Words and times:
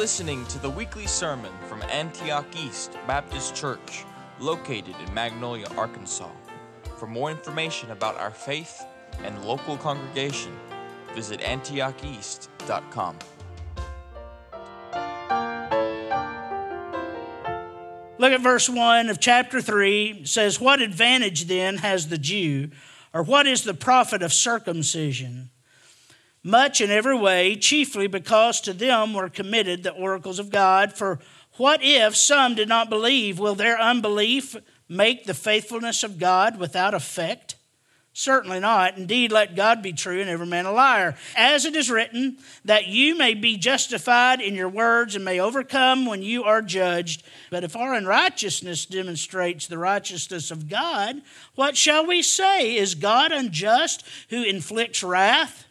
Listening 0.00 0.46
to 0.46 0.58
the 0.58 0.70
weekly 0.70 1.06
sermon 1.06 1.52
from 1.68 1.82
Antioch 1.82 2.46
East 2.56 2.96
Baptist 3.06 3.54
Church, 3.54 4.06
located 4.38 4.94
in 5.06 5.12
Magnolia, 5.12 5.66
Arkansas. 5.76 6.30
For 6.96 7.06
more 7.06 7.30
information 7.30 7.90
about 7.90 8.16
our 8.16 8.30
faith 8.30 8.82
and 9.22 9.44
local 9.44 9.76
congregation, 9.76 10.58
visit 11.14 11.40
antiocheast.com. 11.40 13.18
Look 18.16 18.32
at 18.32 18.40
verse 18.40 18.70
1 18.70 19.10
of 19.10 19.20
chapter 19.20 19.60
3. 19.60 20.20
It 20.22 20.28
says, 20.28 20.58
What 20.58 20.80
advantage 20.80 21.44
then 21.44 21.76
has 21.76 22.08
the 22.08 22.16
Jew, 22.16 22.70
or 23.12 23.22
what 23.22 23.46
is 23.46 23.64
the 23.64 23.74
profit 23.74 24.22
of 24.22 24.32
circumcision? 24.32 25.50
Much 26.42 26.80
in 26.80 26.90
every 26.90 27.16
way, 27.16 27.54
chiefly 27.54 28.06
because 28.06 28.60
to 28.62 28.72
them 28.72 29.12
were 29.12 29.28
committed 29.28 29.82
the 29.82 29.92
oracles 29.92 30.38
of 30.38 30.50
God. 30.50 30.92
For 30.92 31.18
what 31.56 31.80
if 31.82 32.16
some 32.16 32.54
did 32.54 32.68
not 32.68 32.88
believe? 32.88 33.38
Will 33.38 33.54
their 33.54 33.78
unbelief 33.78 34.56
make 34.88 35.24
the 35.24 35.34
faithfulness 35.34 36.02
of 36.02 36.18
God 36.18 36.58
without 36.58 36.94
effect? 36.94 37.56
Certainly 38.12 38.60
not. 38.60 38.96
Indeed, 38.96 39.30
let 39.30 39.54
God 39.54 39.82
be 39.82 39.92
true 39.92 40.20
and 40.20 40.28
every 40.28 40.46
man 40.46 40.66
a 40.66 40.72
liar. 40.72 41.16
As 41.36 41.64
it 41.64 41.76
is 41.76 41.90
written, 41.90 42.38
that 42.64 42.88
you 42.88 43.16
may 43.16 43.34
be 43.34 43.56
justified 43.56 44.40
in 44.40 44.54
your 44.54 44.68
words 44.68 45.14
and 45.14 45.24
may 45.24 45.38
overcome 45.38 46.06
when 46.06 46.22
you 46.22 46.42
are 46.42 46.60
judged. 46.60 47.22
But 47.50 47.62
if 47.62 47.76
our 47.76 47.94
unrighteousness 47.94 48.86
demonstrates 48.86 49.68
the 49.68 49.78
righteousness 49.78 50.50
of 50.50 50.68
God, 50.68 51.22
what 51.54 51.76
shall 51.76 52.04
we 52.04 52.22
say? 52.22 52.76
Is 52.76 52.96
God 52.96 53.30
unjust 53.30 54.04
who 54.30 54.42
inflicts 54.42 55.04
wrath? 55.04 55.66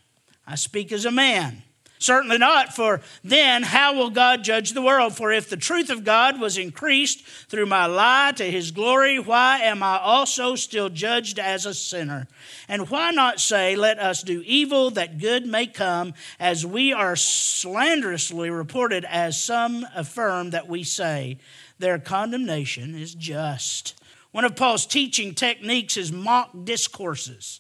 I 0.50 0.56
speak 0.56 0.92
as 0.92 1.06
a 1.06 1.12
man. 1.12 1.62
Certainly 2.00 2.40
not, 2.40 2.74
for 2.74 3.02
then 3.26 3.62
how 3.62 3.94
will 3.94 4.10
God 4.10 4.42
judge 4.44 4.72
the 4.72 4.82
world? 4.82 5.16
For 5.16 5.32
if 5.32 5.50
the 5.50 5.58
truth 5.58 5.90
of 5.90 6.06
God 6.06 6.40
was 6.40 6.58
increased 6.58 7.24
through 7.50 7.68
my 7.68 7.86
lie 7.86 8.32
to 8.38 8.50
his 8.50 8.72
glory, 8.72 9.20
why 9.20 9.60
am 9.60 9.84
I 9.84 10.00
also 10.00 10.56
still 10.56 10.90
judged 10.90 11.38
as 11.38 11.66
a 11.66 11.74
sinner? 11.74 12.28
And 12.70 12.90
why 12.90 13.12
not 13.12 13.42
say, 13.42 13.76
Let 13.76 14.00
us 14.00 14.24
do 14.24 14.42
evil 14.46 14.90
that 14.92 15.20
good 15.20 15.46
may 15.46 15.68
come, 15.68 16.14
as 16.40 16.66
we 16.66 16.94
are 16.94 17.18
slanderously 17.18 18.50
reported, 18.50 19.04
as 19.04 19.40
some 19.40 19.86
affirm 19.94 20.52
that 20.52 20.70
we 20.70 20.84
say? 20.84 21.38
Their 21.80 22.00
condemnation 22.00 22.96
is 22.96 23.14
just. 23.14 24.02
One 24.32 24.46
of 24.46 24.56
Paul's 24.56 24.86
teaching 24.86 25.36
techniques 25.36 25.98
is 25.98 26.14
mock 26.14 26.52
discourses. 26.64 27.60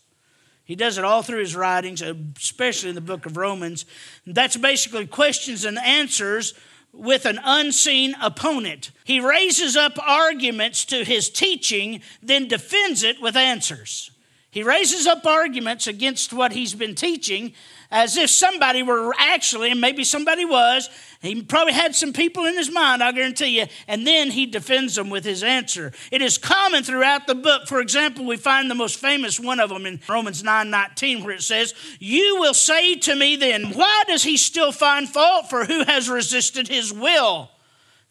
He 0.69 0.75
does 0.75 0.99
it 0.99 1.03
all 1.03 1.23
through 1.23 1.39
his 1.39 1.55
writings, 1.55 1.99
uh, 2.03 2.13
especially 2.37 2.89
in 2.89 2.95
the 2.95 3.01
book 3.01 3.25
of 3.25 3.37
Romans. 3.37 3.87
That's 4.27 4.55
basically 4.55 5.07
questions 5.07 5.65
and 5.65 5.79
answers 5.79 6.53
with 6.93 7.25
an 7.25 7.39
unseen 7.43 8.15
opponent. 8.21 8.91
He 9.03 9.19
raises 9.19 9.75
up 9.75 9.97
arguments 9.99 10.85
to 10.85 11.03
his 11.03 11.31
teaching, 11.31 12.03
then 12.21 12.47
defends 12.47 13.01
it 13.01 13.19
with 13.19 13.35
answers. 13.35 14.11
He 14.51 14.63
raises 14.63 15.05
up 15.05 15.25
arguments 15.27 15.85
against 15.85 16.33
what 16.33 16.53
he's 16.53 16.73
been 16.73 16.95
teaching 16.95 17.53
as 17.91 18.17
if 18.17 18.29
somebody 18.29 18.81
were 18.81 19.13
actually, 19.17 19.69
and 19.69 19.81
maybe 19.81 20.03
somebody 20.03 20.45
was, 20.45 20.89
he 21.21 21.41
probably 21.41 21.73
had 21.73 21.95
some 21.95 22.13
people 22.13 22.45
in 22.45 22.55
his 22.55 22.71
mind, 22.71 23.03
I 23.03 23.11
guarantee 23.11 23.59
you, 23.59 23.67
and 23.87 24.07
then 24.07 24.31
he 24.31 24.45
defends 24.45 24.95
them 24.95 25.09
with 25.09 25.23
his 25.23 25.43
answer. 25.43 25.91
It 26.11 26.21
is 26.21 26.37
common 26.37 26.83
throughout 26.83 27.27
the 27.27 27.35
book. 27.35 27.67
For 27.67 27.79
example, 27.79 28.25
we 28.25 28.37
find 28.37 28.69
the 28.69 28.75
most 28.75 28.99
famous 28.99 29.39
one 29.39 29.59
of 29.59 29.69
them 29.69 29.85
in 29.85 29.99
Romans 30.07 30.43
9 30.43 30.69
19, 30.69 31.23
where 31.23 31.33
it 31.33 31.41
says, 31.41 31.73
You 31.99 32.37
will 32.39 32.53
say 32.53 32.95
to 32.95 33.15
me 33.15 33.35
then, 33.35 33.73
why 33.73 34.03
does 34.07 34.23
he 34.23 34.37
still 34.37 34.71
find 34.71 35.09
fault 35.09 35.49
for 35.49 35.65
who 35.65 35.83
has 35.83 36.09
resisted 36.09 36.67
his 36.67 36.93
will? 36.93 37.49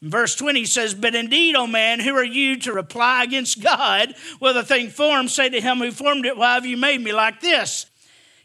Verse 0.02 0.34
20 0.36 0.64
says, 0.64 0.94
But 0.94 1.14
indeed, 1.14 1.54
O 1.56 1.66
man, 1.66 2.00
who 2.00 2.14
are 2.16 2.24
you 2.24 2.58
to 2.60 2.72
reply 2.72 3.24
against 3.24 3.62
God? 3.62 4.14
Will 4.40 4.54
the 4.54 4.62
thing 4.62 4.90
formed 4.90 5.30
say 5.30 5.48
to 5.48 5.60
him 5.60 5.78
who 5.78 5.90
formed 5.90 6.26
it, 6.26 6.36
Why 6.36 6.54
have 6.54 6.66
you 6.66 6.76
made 6.76 7.00
me 7.00 7.12
like 7.12 7.40
this? 7.40 7.87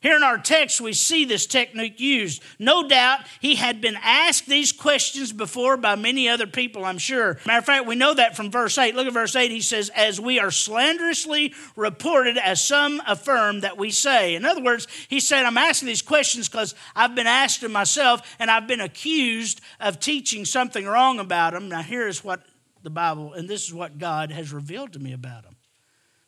Here 0.03 0.17
in 0.17 0.21
our 0.23 0.37
text, 0.37 0.81
we 0.81 0.91
see 0.91 1.23
this 1.23 1.47
technique 1.47 1.97
used. 1.97 2.43
No 2.59 2.85
doubt 2.89 3.21
he 3.39 3.55
had 3.55 3.79
been 3.79 3.97
asked 4.03 4.47
these 4.47 4.73
questions 4.73 5.31
before 5.31 5.77
by 5.77 5.95
many 5.95 6.27
other 6.27 6.45
people, 6.45 6.83
I'm 6.83 6.97
sure. 6.97 7.39
Matter 7.45 7.59
of 7.59 7.65
fact, 7.65 7.87
we 7.87 7.95
know 7.95 8.13
that 8.13 8.35
from 8.35 8.51
verse 8.51 8.77
8. 8.77 8.95
Look 8.95 9.07
at 9.07 9.13
verse 9.13 9.33
8. 9.33 9.49
He 9.49 9.61
says, 9.61 9.89
As 9.95 10.19
we 10.19 10.39
are 10.39 10.51
slanderously 10.51 11.53
reported, 11.77 12.37
as 12.37 12.61
some 12.61 13.01
affirm 13.07 13.61
that 13.61 13.77
we 13.77 13.91
say. 13.91 14.35
In 14.35 14.43
other 14.43 14.61
words, 14.61 14.89
he 15.07 15.21
said, 15.21 15.45
I'm 15.45 15.57
asking 15.57 15.87
these 15.87 16.01
questions 16.01 16.49
because 16.49 16.75
I've 16.97 17.15
been 17.15 17.25
asked 17.25 17.61
them 17.61 17.71
myself 17.71 18.35
and 18.39 18.51
I've 18.51 18.67
been 18.67 18.81
accused 18.81 19.61
of 19.79 20.01
teaching 20.01 20.43
something 20.43 20.85
wrong 20.85 21.19
about 21.19 21.53
them. 21.53 21.69
Now, 21.69 21.81
here 21.81 22.09
is 22.09 22.25
what 22.25 22.45
the 22.81 22.89
Bible, 22.89 23.31
and 23.31 23.47
this 23.47 23.65
is 23.65 23.73
what 23.73 23.97
God 23.97 24.31
has 24.31 24.51
revealed 24.51 24.91
to 24.93 24.99
me 24.99 25.13
about 25.13 25.43
them. 25.43 25.52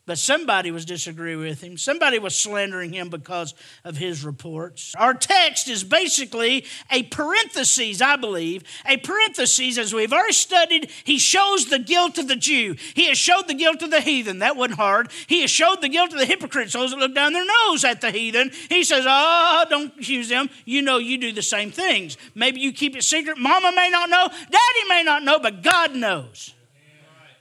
But 0.08 0.20
somebody 0.20 0.70
was 0.70 0.86
disagreeing 0.86 1.40
with 1.40 1.62
him. 1.62 1.78
Somebody 1.78 2.20
was 2.20 2.36
slandering 2.36 2.94
him 2.94 3.10
because 3.10 3.56
of 3.84 3.98
his 3.98 4.24
reports. 4.24 4.94
Our 5.00 5.16
text 5.16 5.68
is 5.68 5.84
basically 5.84 6.66
a 6.92 7.04
parenthesis, 7.04 8.02
I 8.02 8.16
believe. 8.16 8.64
A 8.88 8.98
parenthesis, 8.98 9.80
as 9.80 9.96
we've 9.96 10.14
already 10.14 10.34
studied, 10.34 10.92
he 11.04 11.18
shows 11.18 11.66
the 11.66 11.80
guilt 11.80 12.20
of 12.20 12.28
the 12.28 12.36
Jew. 12.36 12.76
He 12.94 13.08
has 13.08 13.18
showed 13.18 13.48
the 13.48 13.56
guilt 13.56 13.82
of 13.82 13.90
the 13.90 14.02
heathen. 14.02 14.40
That 14.40 14.56
wasn't 14.56 14.78
hard. 14.78 15.12
He 15.26 15.42
has 15.42 15.50
showed 15.50 15.82
the 15.82 15.90
guilt 15.90 16.14
of 16.14 16.20
the 16.20 16.26
hypocrites, 16.26 16.74
those 16.74 16.92
that 16.92 17.00
look 17.00 17.16
down 17.16 17.34
their 17.34 17.46
nose 17.68 17.84
at 17.84 18.02
the 18.02 18.12
heathen. 18.12 18.52
He 18.70 18.84
says, 18.84 19.06
Oh, 19.08 19.66
don't 19.70 19.98
accuse 19.98 20.30
them. 20.30 20.52
You 20.66 20.84
know 20.84 21.00
you 21.00 21.18
do 21.18 21.32
the 21.32 21.42
same 21.42 21.72
things. 21.72 22.16
Maybe 22.36 22.60
you 22.60 22.74
keep 22.74 22.96
it 22.96 23.04
secret. 23.04 23.40
Mama 23.40 23.72
may 23.76 23.90
not 23.90 24.10
know, 24.10 24.28
daddy 24.28 24.88
may 24.88 25.04
not 25.04 25.24
know, 25.24 25.40
but 25.40 25.64
God 25.64 25.96
knows. 25.96 26.55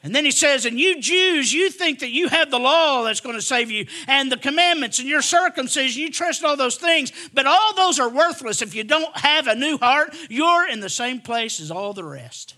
And 0.04 0.14
then 0.14 0.26
he 0.26 0.30
says, 0.30 0.66
And 0.66 0.78
you 0.78 1.00
Jews, 1.00 1.52
you 1.52 1.70
think 1.70 2.00
that 2.00 2.10
you 2.10 2.28
have 2.28 2.50
the 2.50 2.58
law 2.58 3.02
that's 3.02 3.22
going 3.22 3.36
to 3.36 3.42
save 3.42 3.70
you, 3.70 3.86
and 4.06 4.30
the 4.30 4.36
commandments, 4.36 4.98
and 4.98 5.08
your 5.08 5.22
circumcision, 5.22 6.02
you 6.02 6.10
trust 6.10 6.44
all 6.44 6.58
those 6.58 6.76
things, 6.76 7.10
but 7.32 7.46
all 7.46 7.74
those 7.74 7.98
are 7.98 8.10
worthless 8.10 8.60
if 8.60 8.74
you 8.74 8.84
don't 8.84 9.16
have 9.16 9.46
a 9.46 9.54
new 9.54 9.78
heart. 9.78 10.14
You're 10.28 10.68
in 10.68 10.80
the 10.80 10.90
same 10.90 11.22
place 11.22 11.58
as 11.58 11.70
all 11.70 11.94
the 11.94 12.04
rest. 12.04 12.54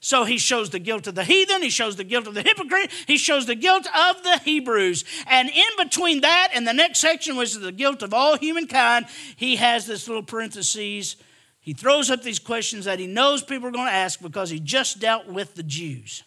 So 0.00 0.24
he 0.24 0.36
shows 0.36 0.68
the 0.68 0.80
guilt 0.80 1.06
of 1.06 1.14
the 1.14 1.24
heathen, 1.24 1.62
he 1.62 1.70
shows 1.70 1.94
the 1.94 2.04
guilt 2.04 2.26
of 2.26 2.34
the 2.34 2.42
hypocrite, 2.42 2.90
he 3.06 3.18
shows 3.18 3.46
the 3.46 3.54
guilt 3.54 3.86
of 3.86 4.22
the 4.24 4.40
Hebrews. 4.44 5.04
And 5.28 5.48
in 5.48 5.76
between 5.78 6.22
that 6.22 6.48
and 6.52 6.66
the 6.66 6.74
next 6.74 6.98
section, 6.98 7.36
which 7.36 7.50
is 7.50 7.60
the 7.60 7.72
guilt 7.72 8.02
of 8.02 8.12
all 8.12 8.36
humankind, 8.36 9.06
he 9.36 9.56
has 9.56 9.86
this 9.86 10.08
little 10.08 10.24
parenthesis. 10.24 11.16
He 11.60 11.72
throws 11.72 12.10
up 12.10 12.22
these 12.22 12.40
questions 12.40 12.84
that 12.84 12.98
he 12.98 13.06
knows 13.06 13.44
people 13.44 13.68
are 13.68 13.72
going 13.72 13.86
to 13.86 13.92
ask 13.92 14.20
because 14.20 14.50
he 14.50 14.58
just 14.58 14.98
dealt 14.98 15.28
with 15.28 15.54
the 15.54 15.62
Jews. 15.62 16.24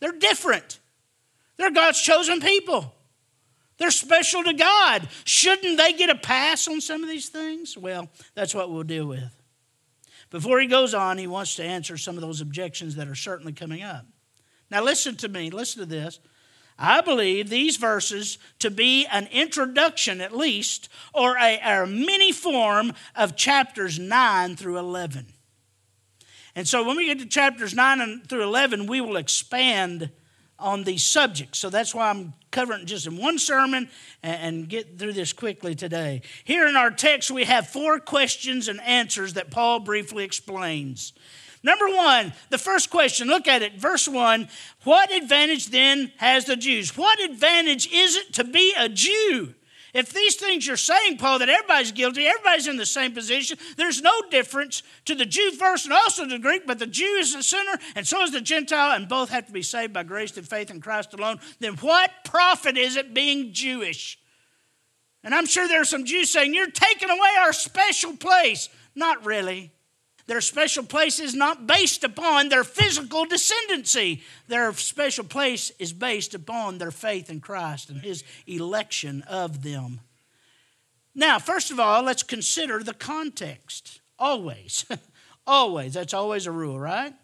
They're 0.00 0.12
different. 0.12 0.78
They're 1.56 1.70
God's 1.70 2.00
chosen 2.00 2.40
people. 2.40 2.94
They're 3.78 3.90
special 3.90 4.42
to 4.44 4.52
God. 4.52 5.08
Shouldn't 5.24 5.78
they 5.78 5.92
get 5.92 6.10
a 6.10 6.16
pass 6.16 6.66
on 6.68 6.80
some 6.80 7.02
of 7.02 7.08
these 7.08 7.28
things? 7.28 7.76
Well, 7.76 8.08
that's 8.34 8.54
what 8.54 8.70
we'll 8.70 8.82
deal 8.82 9.06
with. 9.06 9.34
Before 10.30 10.60
he 10.60 10.66
goes 10.66 10.94
on, 10.94 11.16
he 11.16 11.26
wants 11.26 11.56
to 11.56 11.64
answer 11.64 11.96
some 11.96 12.16
of 12.16 12.20
those 12.20 12.40
objections 12.40 12.96
that 12.96 13.08
are 13.08 13.14
certainly 13.14 13.52
coming 13.52 13.82
up. 13.82 14.04
Now, 14.70 14.82
listen 14.82 15.16
to 15.16 15.28
me, 15.28 15.50
listen 15.50 15.80
to 15.80 15.86
this. 15.86 16.18
I 16.78 17.00
believe 17.00 17.48
these 17.48 17.76
verses 17.76 18.38
to 18.60 18.70
be 18.70 19.06
an 19.06 19.26
introduction, 19.32 20.20
at 20.20 20.36
least, 20.36 20.88
or 21.12 21.36
a, 21.36 21.58
a 21.58 21.86
mini 21.86 22.30
form 22.30 22.92
of 23.16 23.36
chapters 23.36 23.98
9 23.98 24.54
through 24.56 24.78
11. 24.78 25.26
And 26.54 26.66
so 26.66 26.82
when 26.82 26.96
we 26.96 27.06
get 27.06 27.18
to 27.20 27.26
chapters 27.26 27.74
9 27.74 28.22
through 28.26 28.42
11, 28.42 28.86
we 28.86 29.00
will 29.00 29.16
expand 29.16 30.10
on 30.58 30.84
these 30.84 31.04
subjects. 31.04 31.58
So 31.58 31.70
that's 31.70 31.94
why 31.94 32.10
I'm 32.10 32.32
covering 32.50 32.86
just 32.86 33.06
in 33.06 33.16
one 33.16 33.38
sermon 33.38 33.88
and 34.22 34.68
get 34.68 34.98
through 34.98 35.12
this 35.12 35.32
quickly 35.32 35.74
today. 35.74 36.22
Here 36.44 36.66
in 36.66 36.76
our 36.76 36.90
text, 36.90 37.30
we 37.30 37.44
have 37.44 37.68
four 37.68 38.00
questions 38.00 38.66
and 38.68 38.80
answers 38.80 39.34
that 39.34 39.50
Paul 39.50 39.80
briefly 39.80 40.24
explains. 40.24 41.12
Number 41.62 41.88
one, 41.88 42.32
the 42.50 42.58
first 42.58 42.90
question, 42.90 43.28
look 43.28 43.48
at 43.48 43.62
it, 43.62 43.74
verse 43.74 44.08
one. 44.08 44.48
What 44.84 45.12
advantage 45.12 45.66
then 45.68 46.12
has 46.16 46.44
the 46.44 46.56
Jews? 46.56 46.96
What 46.96 47.20
advantage 47.20 47.88
is 47.92 48.16
it 48.16 48.32
to 48.34 48.44
be 48.44 48.74
a 48.76 48.88
Jew? 48.88 49.54
If 49.94 50.12
these 50.12 50.36
things 50.36 50.66
you're 50.66 50.76
saying, 50.76 51.16
Paul, 51.16 51.38
that 51.38 51.48
everybody's 51.48 51.92
guilty, 51.92 52.26
everybody's 52.26 52.68
in 52.68 52.76
the 52.76 52.86
same 52.86 53.12
position, 53.12 53.58
there's 53.76 54.02
no 54.02 54.12
difference 54.30 54.82
to 55.06 55.14
the 55.14 55.24
Jew 55.24 55.52
first 55.52 55.86
and 55.86 55.94
also 55.94 56.24
to 56.24 56.30
the 56.30 56.38
Greek, 56.38 56.66
but 56.66 56.78
the 56.78 56.86
Jew 56.86 57.16
is 57.18 57.34
a 57.34 57.42
sinner 57.42 57.78
and 57.94 58.06
so 58.06 58.22
is 58.22 58.32
the 58.32 58.40
Gentile, 58.40 58.94
and 58.94 59.08
both 59.08 59.30
have 59.30 59.46
to 59.46 59.52
be 59.52 59.62
saved 59.62 59.92
by 59.92 60.02
grace 60.02 60.30
through 60.30 60.42
faith 60.44 60.70
in 60.70 60.80
Christ 60.80 61.14
alone, 61.14 61.40
then 61.60 61.74
what 61.76 62.10
profit 62.24 62.76
is 62.76 62.96
it 62.96 63.14
being 63.14 63.52
Jewish? 63.52 64.18
And 65.24 65.34
I'm 65.34 65.46
sure 65.46 65.66
there 65.66 65.80
are 65.80 65.86
some 65.86 66.04
Jews 66.04 66.30
saying, 66.30 66.54
You're 66.54 66.70
taking 66.70 67.10
away 67.10 67.30
our 67.40 67.52
special 67.52 68.16
place. 68.16 68.68
Not 68.94 69.26
really. 69.26 69.72
Their 70.28 70.40
special 70.40 70.84
place 70.84 71.18
is 71.18 71.34
not 71.34 71.66
based 71.66 72.04
upon 72.04 72.48
their 72.48 72.62
physical 72.62 73.26
descendancy. 73.26 74.22
Their 74.46 74.72
special 74.74 75.24
place 75.24 75.72
is 75.80 75.92
based 75.92 76.34
upon 76.34 76.78
their 76.78 76.92
faith 76.92 77.28
in 77.28 77.40
Christ 77.40 77.90
and 77.90 78.00
His 78.00 78.22
election 78.46 79.22
of 79.22 79.64
them. 79.64 80.00
Now, 81.14 81.40
first 81.40 81.72
of 81.72 81.80
all, 81.80 82.04
let's 82.04 82.22
consider 82.22 82.82
the 82.82 82.94
context. 82.94 84.00
Always, 84.18 84.84
Always. 85.48 85.94
That's 85.94 86.12
always 86.12 86.44
a 86.44 86.52
rule, 86.52 86.78
right? 86.78 87.14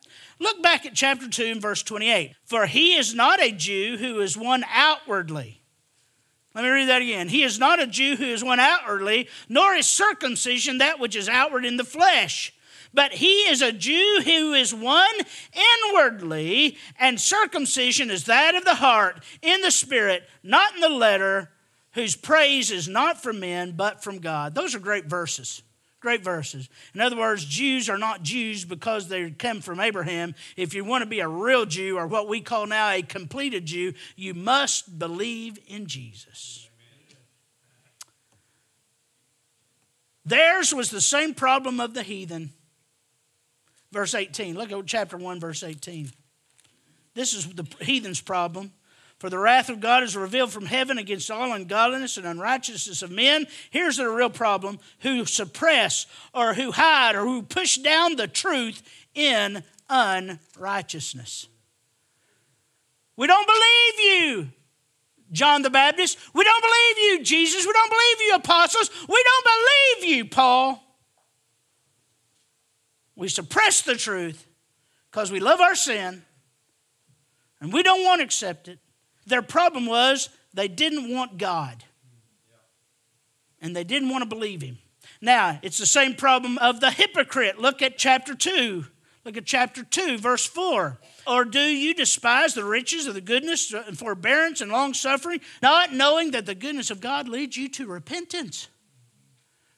Look 0.41 0.63
back 0.63 0.87
at 0.87 0.95
chapter 0.95 1.29
2 1.29 1.45
and 1.45 1.63
verse 1.63 1.83
28. 1.83 2.33
For 2.47 2.65
he 2.65 2.95
is 2.95 3.15
not 3.15 3.41
a 3.41 3.53
Jew 3.53 3.99
who 3.99 4.21
is 4.21 4.35
one 4.35 4.65
outwardly. 4.73 5.61
Let 6.55 6.65
me 6.65 6.71
read 6.71 6.89
that 6.89 7.03
again. 7.03 7.29
He 7.29 7.43
is 7.43 7.59
not 7.59 7.83
a 7.83 7.87
Jew 7.87 8.17
who 8.17 8.25
is 8.25 8.43
one 8.43 8.61
outwardly, 8.61 9.29
nor 9.47 9.75
is 9.75 9.87
circumcision 9.87 10.79
that 10.79 10.99
which 10.99 11.15
is 11.15 11.29
outward 11.29 11.67
in 11.67 11.77
the 11.77 11.85
flesh. 11.85 12.55
But 12.95 13.13
he 13.13 13.41
is 13.49 13.61
a 13.61 13.73
Jew 13.73 14.21
who 14.25 14.53
is 14.53 14.73
one 14.73 15.15
inwardly, 15.53 16.79
and 16.99 17.21
circumcision 17.21 18.09
is 18.09 18.25
that 18.25 18.55
of 18.55 18.65
the 18.65 18.77
heart, 18.77 19.23
in 19.43 19.61
the 19.63 19.73
spirit, 19.73 20.23
not 20.45 20.77
in 20.77 20.81
the 20.81 20.89
letter, 20.89 21.51
whose 21.93 22.15
praise 22.15 22.71
is 22.71 22.89
not 22.89 23.21
from 23.21 23.41
men, 23.41 23.73
but 23.73 24.03
from 24.03 24.21
God. 24.21 24.55
Those 24.55 24.77
are 24.77 24.81
great 24.81 25.07
verses. 25.07 25.63
Great 26.01 26.23
verses. 26.23 26.69
In 26.95 27.01
other 27.01 27.17
words, 27.17 27.45
Jews 27.45 27.89
are 27.89 27.99
not 27.99 28.23
Jews 28.23 28.65
because 28.65 29.09
they 29.09 29.31
come 29.31 29.61
from 29.61 29.81
Abraham. 29.81 30.35
If 30.57 30.75
you 30.75 30.85
want 30.85 31.03
to 31.03 31.09
be 31.09 31.21
a 31.21 31.29
real 31.29 31.67
Jew, 31.67 31.97
or 31.97 32.07
what 32.07 32.29
we 32.29 32.43
call 32.43 32.67
now 32.67 32.91
a 32.91 33.03
completed 33.03 33.65
Jew, 33.67 33.95
you 34.15 34.35
must 34.35 34.99
believe 34.99 35.59
in 35.67 35.87
Jesus. 35.87 36.69
Theirs 40.27 40.73
was 40.75 40.91
the 40.91 41.01
same 41.01 41.35
problem 41.35 41.81
of 41.81 41.95
the 41.95 42.03
heathen. 42.03 42.53
Verse 43.95 44.13
18. 44.13 44.57
Look 44.57 44.73
at 44.73 44.87
chapter 44.87 45.17
1, 45.17 45.39
verse 45.39 45.63
18. 45.63 46.11
This 47.15 47.33
is 47.33 47.49
the 47.49 47.65
heathen's 47.81 48.21
problem. 48.21 48.73
For 49.21 49.31
the 49.31 49.39
wrath 49.39 49.69
of 49.69 49.79
God 49.79 50.03
is 50.03 50.17
revealed 50.17 50.51
from 50.51 50.67
heaven 50.67 50.99
against 50.99 51.31
all 51.31 51.53
ungodliness 51.53 52.17
and 52.17 52.27
unrighteousness 52.27 53.03
of 53.03 53.13
men. 53.13 53.47
Here's 53.71 53.99
the 53.99 54.09
real 54.09 54.31
problem 54.31 54.81
who 54.99 55.25
suppress 55.27 56.07
or 56.35 56.55
who 56.55 56.73
hide 56.73 57.15
or 57.15 57.21
who 57.21 57.43
push 57.43 57.77
down 57.77 58.17
the 58.17 58.27
truth 58.27 58.83
in 59.15 59.63
unrighteousness. 59.89 61.47
We 63.17 63.29
don't 63.29 63.47
believe 63.47 64.01
you, 64.01 64.49
John 65.31 65.63
the 65.63 65.71
Baptist. 65.71 66.19
We 66.35 66.43
don't 66.43 66.65
believe 66.65 66.99
you, 66.99 67.25
Jesus. 67.25 67.65
We 67.65 67.73
don't 67.73 67.91
believe 67.91 68.27
you, 68.27 68.35
apostles. 68.35 68.91
We 69.09 69.25
don't 69.25 69.47
believe 70.03 70.17
you, 70.17 70.25
Paul. 70.25 70.84
We 73.17 73.29
suppress 73.29 73.83
the 73.83 73.97
truth 73.97 74.47
because 75.11 75.31
we 75.31 75.41
love 75.41 75.61
our 75.61 75.75
sin 75.75 76.23
and 77.61 77.73
we 77.73 77.83
don't 77.83 78.05
want 78.05 78.21
to 78.21 78.25
accept 78.25 78.69
it. 78.69 78.79
Their 79.27 79.43
problem 79.43 79.87
was 79.87 80.29
they 80.53 80.69
didn't 80.69 81.13
want 81.13 81.39
God. 81.39 81.85
And 83.61 83.75
they 83.75 83.85
didn't 83.85 84.11
want 84.11 84.23
to 84.23 84.29
believe 84.29 84.61
him. 84.61 84.79
Now, 85.21 85.59
it's 85.63 85.79
the 85.79 85.87
same 85.87 86.15
problem 86.15 86.59
of 86.59 86.81
the 86.81 86.91
hypocrite. 86.91 87.59
Look 87.59 87.81
at 87.81 87.97
chapter 87.97 88.35
2. 88.35 88.85
Look 89.25 89.39
at 89.39 89.47
chapter 89.47 89.83
2, 89.83 90.19
verse 90.19 90.45
4. 90.45 90.99
Or 91.27 91.45
do 91.47 91.61
you 91.61 91.95
despise 91.95 92.53
the 92.53 92.65
riches 92.65 93.07
of 93.07 93.15
the 93.15 93.23
goodness 93.23 93.73
and 93.73 93.99
forbearance 93.99 94.61
and 94.61 94.71
long 94.71 94.93
suffering, 94.93 95.41
not 95.63 95.95
knowing 95.95 96.33
that 96.33 96.45
the 96.45 96.55
goodness 96.55 96.91
of 96.91 97.01
God 97.01 97.27
leads 97.27 97.57
you 97.57 97.71
to 97.71 97.87
repentance? 97.87 98.69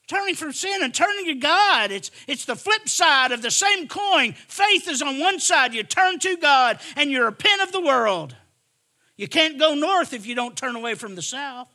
Turning 0.06 0.36
from 0.36 0.52
sin 0.52 0.82
and 0.82 0.94
turning 0.94 1.26
to 1.26 1.34
God. 1.34 1.90
It's, 1.90 2.10
it's 2.28 2.44
the 2.44 2.54
flip 2.54 2.88
side 2.88 3.32
of 3.32 3.42
the 3.42 3.50
same 3.50 3.88
coin. 3.88 4.34
Faith 4.34 4.88
is 4.88 5.02
on 5.02 5.18
one 5.18 5.40
side. 5.40 5.74
You 5.74 5.82
turn 5.82 6.20
to 6.20 6.36
God 6.36 6.78
and 6.96 7.10
you 7.10 7.24
repent 7.24 7.62
of 7.62 7.72
the 7.72 7.80
world. 7.80 8.36
You 9.16 9.26
can't 9.26 9.58
go 9.58 9.74
north 9.74 10.12
if 10.12 10.26
you 10.26 10.34
don't 10.34 10.56
turn 10.56 10.76
away 10.76 10.94
from 10.94 11.16
the 11.16 11.22
south. 11.22 11.68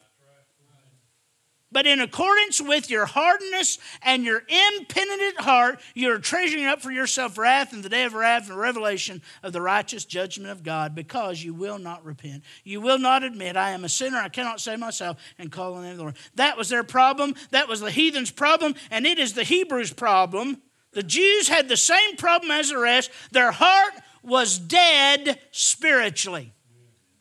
But 1.72 1.88
in 1.88 2.02
accordance 2.02 2.60
with 2.60 2.90
your 2.90 3.06
hardness 3.06 3.78
and 4.02 4.26
your 4.26 4.44
impenitent 4.48 5.40
heart, 5.40 5.80
you're 5.94 6.20
treasuring 6.20 6.66
up 6.66 6.82
for 6.82 6.92
yourself 6.92 7.38
wrath 7.38 7.72
in 7.72 7.82
the 7.82 7.88
day 7.88 8.04
of 8.04 8.14
wrath 8.14 8.50
and 8.50 8.58
revelation 8.58 9.22
of 9.42 9.54
the 9.54 9.62
righteous 9.62 10.04
judgment 10.04 10.52
of 10.52 10.64
God, 10.64 10.94
because 10.94 11.42
you 11.42 11.54
will 11.54 11.80
not 11.80 12.04
repent. 12.04 12.44
You 12.64 12.82
will 12.82 13.00
not 13.00 13.24
admit, 13.24 13.56
I 13.56 13.72
am 13.72 13.86
a 13.86 13.90
sinner, 13.90 14.18
I 14.18 14.30
cannot 14.30 14.60
save 14.60 14.80
myself, 14.80 15.18
and 15.40 15.52
call 15.52 15.76
on 15.76 15.84
the 15.84 15.96
Lord. 15.96 16.18
That 16.36 16.58
was 16.58 16.68
their 16.68 16.84
problem. 16.84 17.36
That 17.52 17.70
was 17.70 17.80
the 17.80 17.92
heathen's 17.92 18.32
problem, 18.32 18.76
and 18.90 19.06
it 19.06 19.18
is 19.18 19.34
the 19.34 19.44
Hebrews' 19.44 19.94
problem. 19.94 20.62
The 20.92 21.04
Jews 21.04 21.48
had 21.48 21.70
the 21.70 21.78
same 21.78 22.18
problem 22.18 22.52
as 22.52 22.70
the 22.70 22.78
rest. 22.78 23.12
Their 23.32 23.52
heart 23.52 23.94
was 24.24 24.60
dead 24.60 25.40
spiritually. 25.52 26.54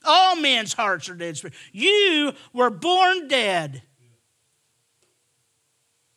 All 0.05 0.35
men's 0.35 0.73
hearts 0.73 1.09
are 1.09 1.15
dead. 1.15 1.39
You 1.73 2.33
were 2.53 2.71
born 2.71 3.29
dead. 3.29 3.83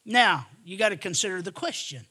Now, 0.05 0.47
you 0.63 0.77
got 0.77 0.89
to 0.89 0.97
consider 0.97 1.41
the 1.41 1.51
question. 1.51 2.05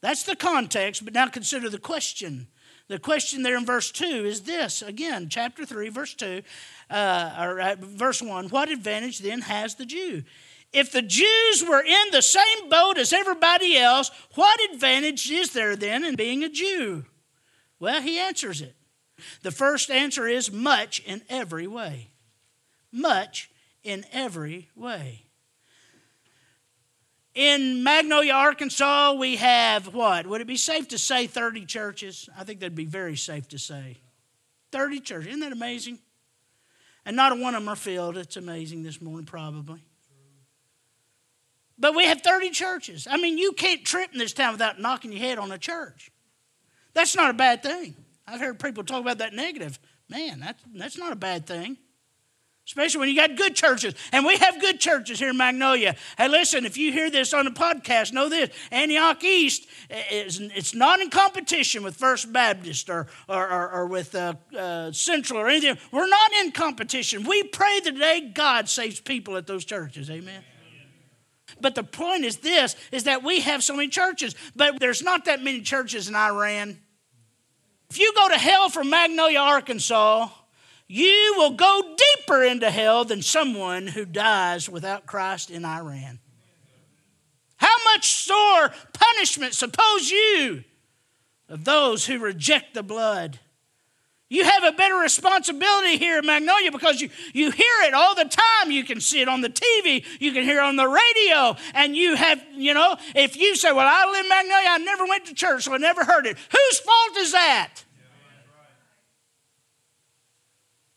That's 0.00 0.22
the 0.22 0.36
context, 0.36 1.04
but 1.04 1.14
now 1.14 1.26
consider 1.28 1.70
the 1.70 1.78
question. 1.78 2.48
The 2.88 2.98
question 2.98 3.42
there 3.42 3.56
in 3.56 3.64
verse 3.64 3.90
2 3.90 4.04
is 4.04 4.42
this 4.42 4.82
again, 4.82 5.28
chapter 5.30 5.64
3, 5.64 5.88
verse 5.88 6.14
2, 6.14 6.42
uh, 6.90 7.36
or 7.40 7.60
uh, 7.60 7.76
verse 7.78 8.20
1 8.20 8.48
What 8.48 8.70
advantage 8.70 9.20
then 9.20 9.40
has 9.42 9.76
the 9.76 9.86
Jew? 9.86 10.22
If 10.72 10.92
the 10.92 11.02
Jews 11.02 11.64
were 11.66 11.82
in 11.82 12.10
the 12.10 12.20
same 12.20 12.68
boat 12.68 12.98
as 12.98 13.12
everybody 13.12 13.78
else, 13.78 14.10
what 14.34 14.60
advantage 14.72 15.30
is 15.30 15.52
there 15.52 15.76
then 15.76 16.04
in 16.04 16.16
being 16.16 16.42
a 16.42 16.48
Jew? 16.48 17.06
Well, 17.78 18.02
he 18.02 18.18
answers 18.18 18.60
it. 18.60 18.74
The 19.42 19.52
first 19.52 19.90
answer 19.90 20.26
is 20.26 20.52
much 20.52 21.00
in 21.00 21.22
every 21.28 21.66
way. 21.66 22.10
Much 22.92 23.50
in 23.82 24.04
every 24.12 24.68
way. 24.74 25.23
In 27.34 27.82
Magnolia, 27.82 28.32
Arkansas, 28.32 29.14
we 29.14 29.36
have 29.36 29.92
what? 29.92 30.26
Would 30.26 30.40
it 30.40 30.46
be 30.46 30.56
safe 30.56 30.88
to 30.88 30.98
say 30.98 31.26
30 31.26 31.66
churches? 31.66 32.28
I 32.38 32.44
think 32.44 32.60
that'd 32.60 32.76
be 32.76 32.84
very 32.84 33.16
safe 33.16 33.48
to 33.48 33.58
say. 33.58 33.98
30 34.70 35.00
churches. 35.00 35.28
Isn't 35.28 35.40
that 35.40 35.52
amazing? 35.52 35.98
And 37.04 37.16
not 37.16 37.32
a 37.32 37.34
one 37.34 37.54
of 37.54 37.62
them 37.62 37.68
are 37.68 37.76
filled. 37.76 38.16
It's 38.16 38.36
amazing 38.36 38.84
this 38.84 39.02
morning, 39.02 39.26
probably. 39.26 39.82
But 41.76 41.96
we 41.96 42.04
have 42.04 42.20
30 42.20 42.50
churches. 42.50 43.08
I 43.10 43.16
mean, 43.16 43.36
you 43.36 43.52
can't 43.52 43.84
trip 43.84 44.12
in 44.12 44.18
this 44.18 44.32
town 44.32 44.52
without 44.52 44.80
knocking 44.80 45.12
your 45.12 45.20
head 45.20 45.38
on 45.38 45.50
a 45.50 45.58
church. 45.58 46.12
That's 46.92 47.16
not 47.16 47.30
a 47.30 47.34
bad 47.34 47.64
thing. 47.64 47.96
I've 48.28 48.40
heard 48.40 48.60
people 48.60 48.84
talk 48.84 49.00
about 49.00 49.18
that 49.18 49.34
negative. 49.34 49.78
Man, 50.08 50.38
that's, 50.38 50.62
that's 50.72 50.98
not 50.98 51.12
a 51.12 51.16
bad 51.16 51.46
thing. 51.46 51.78
Especially 52.66 53.00
when 53.00 53.08
you 53.10 53.16
got 53.16 53.36
good 53.36 53.54
churches. 53.54 53.94
And 54.10 54.24
we 54.24 54.36
have 54.36 54.58
good 54.58 54.80
churches 54.80 55.18
here 55.18 55.30
in 55.30 55.36
Magnolia. 55.36 55.96
Hey, 56.16 56.28
listen, 56.28 56.64
if 56.64 56.78
you 56.78 56.92
hear 56.92 57.10
this 57.10 57.34
on 57.34 57.44
the 57.44 57.50
podcast, 57.50 58.12
know 58.12 58.30
this 58.30 58.50
Antioch 58.70 59.22
East, 59.22 59.66
is, 60.10 60.40
it's 60.40 60.74
not 60.74 61.00
in 61.00 61.10
competition 61.10 61.82
with 61.82 61.94
First 61.94 62.32
Baptist 62.32 62.88
or, 62.88 63.06
or, 63.28 63.48
or, 63.50 63.70
or 63.70 63.86
with 63.86 64.14
uh, 64.14 64.34
uh, 64.56 64.92
Central 64.92 65.38
or 65.38 65.48
anything. 65.48 65.76
We're 65.92 66.08
not 66.08 66.32
in 66.40 66.52
competition. 66.52 67.24
We 67.24 67.42
pray 67.42 67.80
the 67.80 67.92
day 67.92 68.32
God 68.32 68.68
saves 68.68 68.98
people 68.98 69.36
at 69.36 69.46
those 69.46 69.66
churches. 69.66 70.10
Amen. 70.10 70.42
But 71.60 71.74
the 71.74 71.84
point 71.84 72.24
is 72.24 72.38
this 72.38 72.76
is 72.90 73.04
that 73.04 73.22
we 73.22 73.40
have 73.40 73.62
so 73.62 73.76
many 73.76 73.88
churches, 73.88 74.34
but 74.56 74.80
there's 74.80 75.02
not 75.02 75.26
that 75.26 75.42
many 75.42 75.60
churches 75.60 76.08
in 76.08 76.16
Iran. 76.16 76.78
If 77.90 77.98
you 77.98 78.12
go 78.16 78.28
to 78.28 78.38
hell 78.38 78.70
from 78.70 78.90
Magnolia, 78.90 79.38
Arkansas, 79.38 80.28
you 80.86 81.34
will 81.36 81.52
go 81.52 81.93
deeper 82.16 82.42
into 82.42 82.70
hell 82.70 83.04
than 83.04 83.22
someone 83.22 83.86
who 83.86 84.04
dies 84.04 84.68
without 84.68 85.06
Christ 85.06 85.50
in 85.50 85.64
Iran. 85.64 86.20
How 87.56 87.76
much 87.84 88.12
sore 88.12 88.72
punishment, 88.92 89.54
suppose 89.54 90.10
you, 90.10 90.64
of 91.48 91.64
those 91.64 92.06
who 92.06 92.18
reject 92.18 92.74
the 92.74 92.82
blood 92.82 93.38
you 94.34 94.42
have 94.42 94.64
a 94.64 94.72
better 94.72 94.96
responsibility 94.96 95.96
here 95.96 96.18
in 96.18 96.26
Magnolia 96.26 96.72
because 96.72 97.00
you, 97.00 97.08
you 97.32 97.52
hear 97.52 97.82
it 97.82 97.94
all 97.94 98.16
the 98.16 98.24
time. 98.24 98.70
You 98.70 98.82
can 98.82 99.00
see 99.00 99.20
it 99.20 99.28
on 99.28 99.42
the 99.42 99.48
TV, 99.48 100.04
you 100.18 100.32
can 100.32 100.42
hear 100.42 100.58
it 100.58 100.64
on 100.64 100.74
the 100.74 100.88
radio, 100.88 101.56
and 101.72 101.94
you 101.94 102.16
have, 102.16 102.42
you 102.56 102.74
know, 102.74 102.96
if 103.14 103.36
you 103.36 103.54
say, 103.54 103.70
Well, 103.70 103.86
I 103.86 104.10
live 104.10 104.24
in 104.24 104.28
Magnolia, 104.28 104.68
I 104.70 104.78
never 104.78 105.06
went 105.06 105.26
to 105.26 105.34
church, 105.34 105.64
so 105.64 105.74
I 105.74 105.78
never 105.78 106.04
heard 106.04 106.26
it. 106.26 106.36
Whose 106.50 106.80
fault 106.80 107.16
is 107.18 107.32
that? 107.32 107.84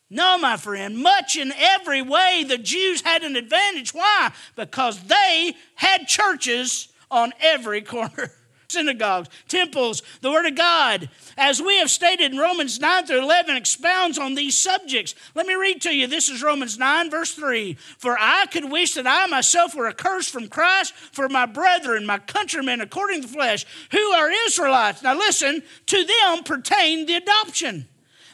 No, 0.10 0.38
my 0.38 0.56
friend, 0.56 0.98
much 0.98 1.36
in 1.36 1.52
every 1.52 2.02
way 2.02 2.46
the 2.48 2.58
Jews 2.58 3.02
had 3.02 3.24
an 3.24 3.36
advantage. 3.36 3.94
Why? 3.94 4.32
Because 4.56 5.04
they 5.04 5.56
had 5.76 6.08
churches 6.08 6.88
on 7.12 7.34
every 7.42 7.82
corner 7.84 8.32
synagogues, 8.70 9.30
temples, 9.48 10.04
the 10.22 10.32
Word 10.32 10.46
of 10.46 10.56
God. 10.56 11.10
As 11.38 11.62
we 11.62 11.78
have 11.78 11.90
stated 11.90 12.32
in 12.32 12.38
Romans 12.38 12.80
9 12.80 13.06
through 13.06 13.22
11, 13.24 13.56
expounds 13.56 14.18
on 14.18 14.36
these 14.36 14.58
subjects. 14.58 15.16
Let 15.36 15.46
me 15.46 15.56
read 15.56 15.82
to 15.84 15.96
you. 15.96 16.08
This 16.08 16.30
is 16.30 16.44
Romans 16.44 16.78
9, 16.78 17.10
verse 17.10 17.34
3. 17.34 17.76
For 17.98 18.18
I 18.20 18.46
could 18.52 18.70
wish 18.70 18.94
that 18.96 19.08
I 19.08 19.28
myself 19.28 19.76
were 19.76 19.88
accursed 19.88 20.32
from 20.32 20.48
Christ 20.48 20.94
for 20.94 21.30
my 21.30 21.46
brethren, 21.46 22.06
my 22.06 22.20
countrymen 22.20 22.82
according 22.82 23.22
to 23.22 23.28
the 23.28 23.34
flesh, 23.34 23.66
who 23.92 24.12
are 24.12 24.30
Israelites. 24.48 25.04
Now 25.04 25.16
listen, 25.16 25.64
to 25.86 26.04
them 26.04 26.44
pertain 26.44 27.06
the 27.06 27.16
adoption, 27.16 27.88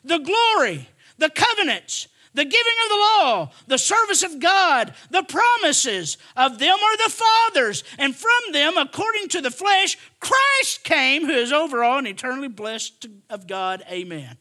the 0.04 0.20
glory, 0.20 0.90
the 1.18 1.30
covenants 1.30 2.08
the 2.34 2.46
giving 2.46 2.74
of 2.84 2.90
the 2.90 2.96
law, 2.96 3.52
the 3.68 3.78
service 3.78 4.24
of 4.24 4.40
God, 4.40 4.94
the 5.12 5.24
promises 5.24 6.18
of 6.36 6.58
them 6.58 6.76
are 6.76 6.98
the 6.98 7.12
fathers, 7.12 7.84
and 8.00 8.16
from 8.16 8.54
them, 8.54 8.76
according 8.78 9.28
to 9.30 9.42
the 9.42 9.52
flesh, 9.52 9.98
Christ 10.20 10.84
came, 10.84 11.26
who 11.26 11.34
is 11.34 11.52
over 11.52 11.84
all 11.84 12.00
and 12.00 12.08
eternally 12.08 12.48
blessed 12.48 13.06
of 13.30 13.46
God. 13.46 13.84
Amen. 13.90 14.38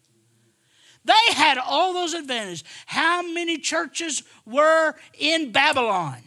They 1.05 1.35
had 1.35 1.59
all 1.59 1.93
those 1.93 2.15
advantages. 2.15 2.65
How 2.87 3.23
many 3.23 3.59
churches 3.59 4.23
were 4.47 4.95
in 5.19 5.53
Babylon? 5.53 6.19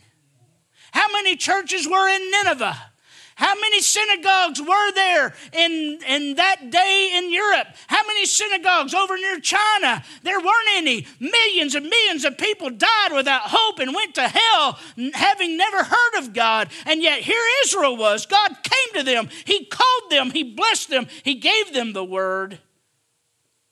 How 0.91 1.11
many 1.11 1.35
churches 1.35 1.87
were 1.87 2.07
in 2.07 2.31
Nineveh? 2.31 2.91
How 3.35 3.53
many 3.53 3.81
synagogues 3.81 4.61
were 4.61 4.91
there 4.93 5.33
in, 5.51 5.99
in 6.07 6.35
that 6.35 6.69
day 6.71 7.11
in 7.15 7.33
Europe? 7.33 7.67
How 7.87 8.07
many 8.07 8.25
synagogues 8.25 8.93
over 8.93 9.17
near 9.17 9.41
China? 9.41 10.03
There 10.23 10.39
weren't 10.39 10.69
any. 10.75 11.05
Millions 11.19 11.75
and 11.75 11.85
millions 11.89 12.23
of 12.23 12.37
people 12.37 12.69
died 12.69 13.11
without 13.13 13.41
hope 13.43 13.79
and 13.79 13.93
went 13.93 14.15
to 14.15 14.29
hell 14.29 14.79
having 15.13 15.57
never 15.57 15.83
heard 15.83 16.19
of 16.19 16.33
God. 16.33 16.69
And 16.85 17.03
yet 17.03 17.19
here 17.19 17.43
Israel 17.65 17.97
was. 17.97 18.25
God 18.25 18.55
came 18.63 18.99
to 18.99 19.03
them, 19.03 19.27
He 19.43 19.65
called 19.65 20.11
them, 20.11 20.31
He 20.31 20.55
blessed 20.55 20.89
them, 20.89 21.07
He 21.23 21.35
gave 21.35 21.73
them 21.73 21.91
the 21.91 22.05
word. 22.05 22.59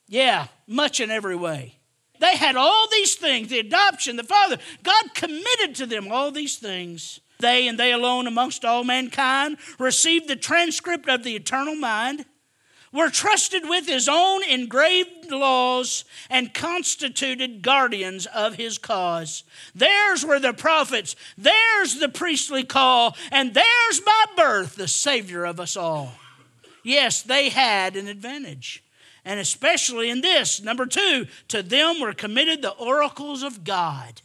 Yeah, 0.08 0.48
much 0.66 1.00
in 1.00 1.10
every 1.10 1.36
way. 1.36 1.78
They 2.20 2.36
had 2.36 2.56
all 2.56 2.86
these 2.92 3.14
things 3.14 3.48
the 3.48 3.60
adoption, 3.60 4.16
the 4.16 4.24
Father. 4.24 4.58
God 4.82 5.14
committed 5.14 5.74
to 5.76 5.86
them 5.86 6.12
all 6.12 6.30
these 6.30 6.58
things. 6.58 7.20
They 7.44 7.68
and 7.68 7.78
they 7.78 7.92
alone 7.92 8.26
amongst 8.26 8.64
all 8.64 8.84
mankind 8.84 9.58
received 9.78 10.28
the 10.28 10.34
transcript 10.34 11.10
of 11.10 11.24
the 11.24 11.36
eternal 11.36 11.74
mind, 11.74 12.24
were 12.90 13.10
trusted 13.10 13.68
with 13.68 13.86
his 13.86 14.08
own 14.08 14.42
engraved 14.44 15.30
laws, 15.30 16.06
and 16.30 16.54
constituted 16.54 17.60
guardians 17.60 18.24
of 18.24 18.54
his 18.54 18.78
cause. 18.78 19.42
Theirs 19.74 20.24
were 20.24 20.40
the 20.40 20.54
prophets, 20.54 21.16
theirs 21.36 21.96
the 21.96 22.08
priestly 22.08 22.64
call, 22.64 23.14
and 23.30 23.52
theirs 23.52 24.00
by 24.06 24.24
birth 24.36 24.76
the 24.76 24.88
Savior 24.88 25.44
of 25.44 25.60
us 25.60 25.76
all. 25.76 26.14
Yes, 26.82 27.20
they 27.20 27.50
had 27.50 27.94
an 27.94 28.08
advantage. 28.08 28.82
And 29.22 29.38
especially 29.38 30.08
in 30.08 30.22
this, 30.22 30.62
number 30.62 30.86
two, 30.86 31.26
to 31.48 31.62
them 31.62 32.00
were 32.00 32.14
committed 32.14 32.62
the 32.62 32.70
oracles 32.70 33.42
of 33.42 33.64
God. 33.64 34.22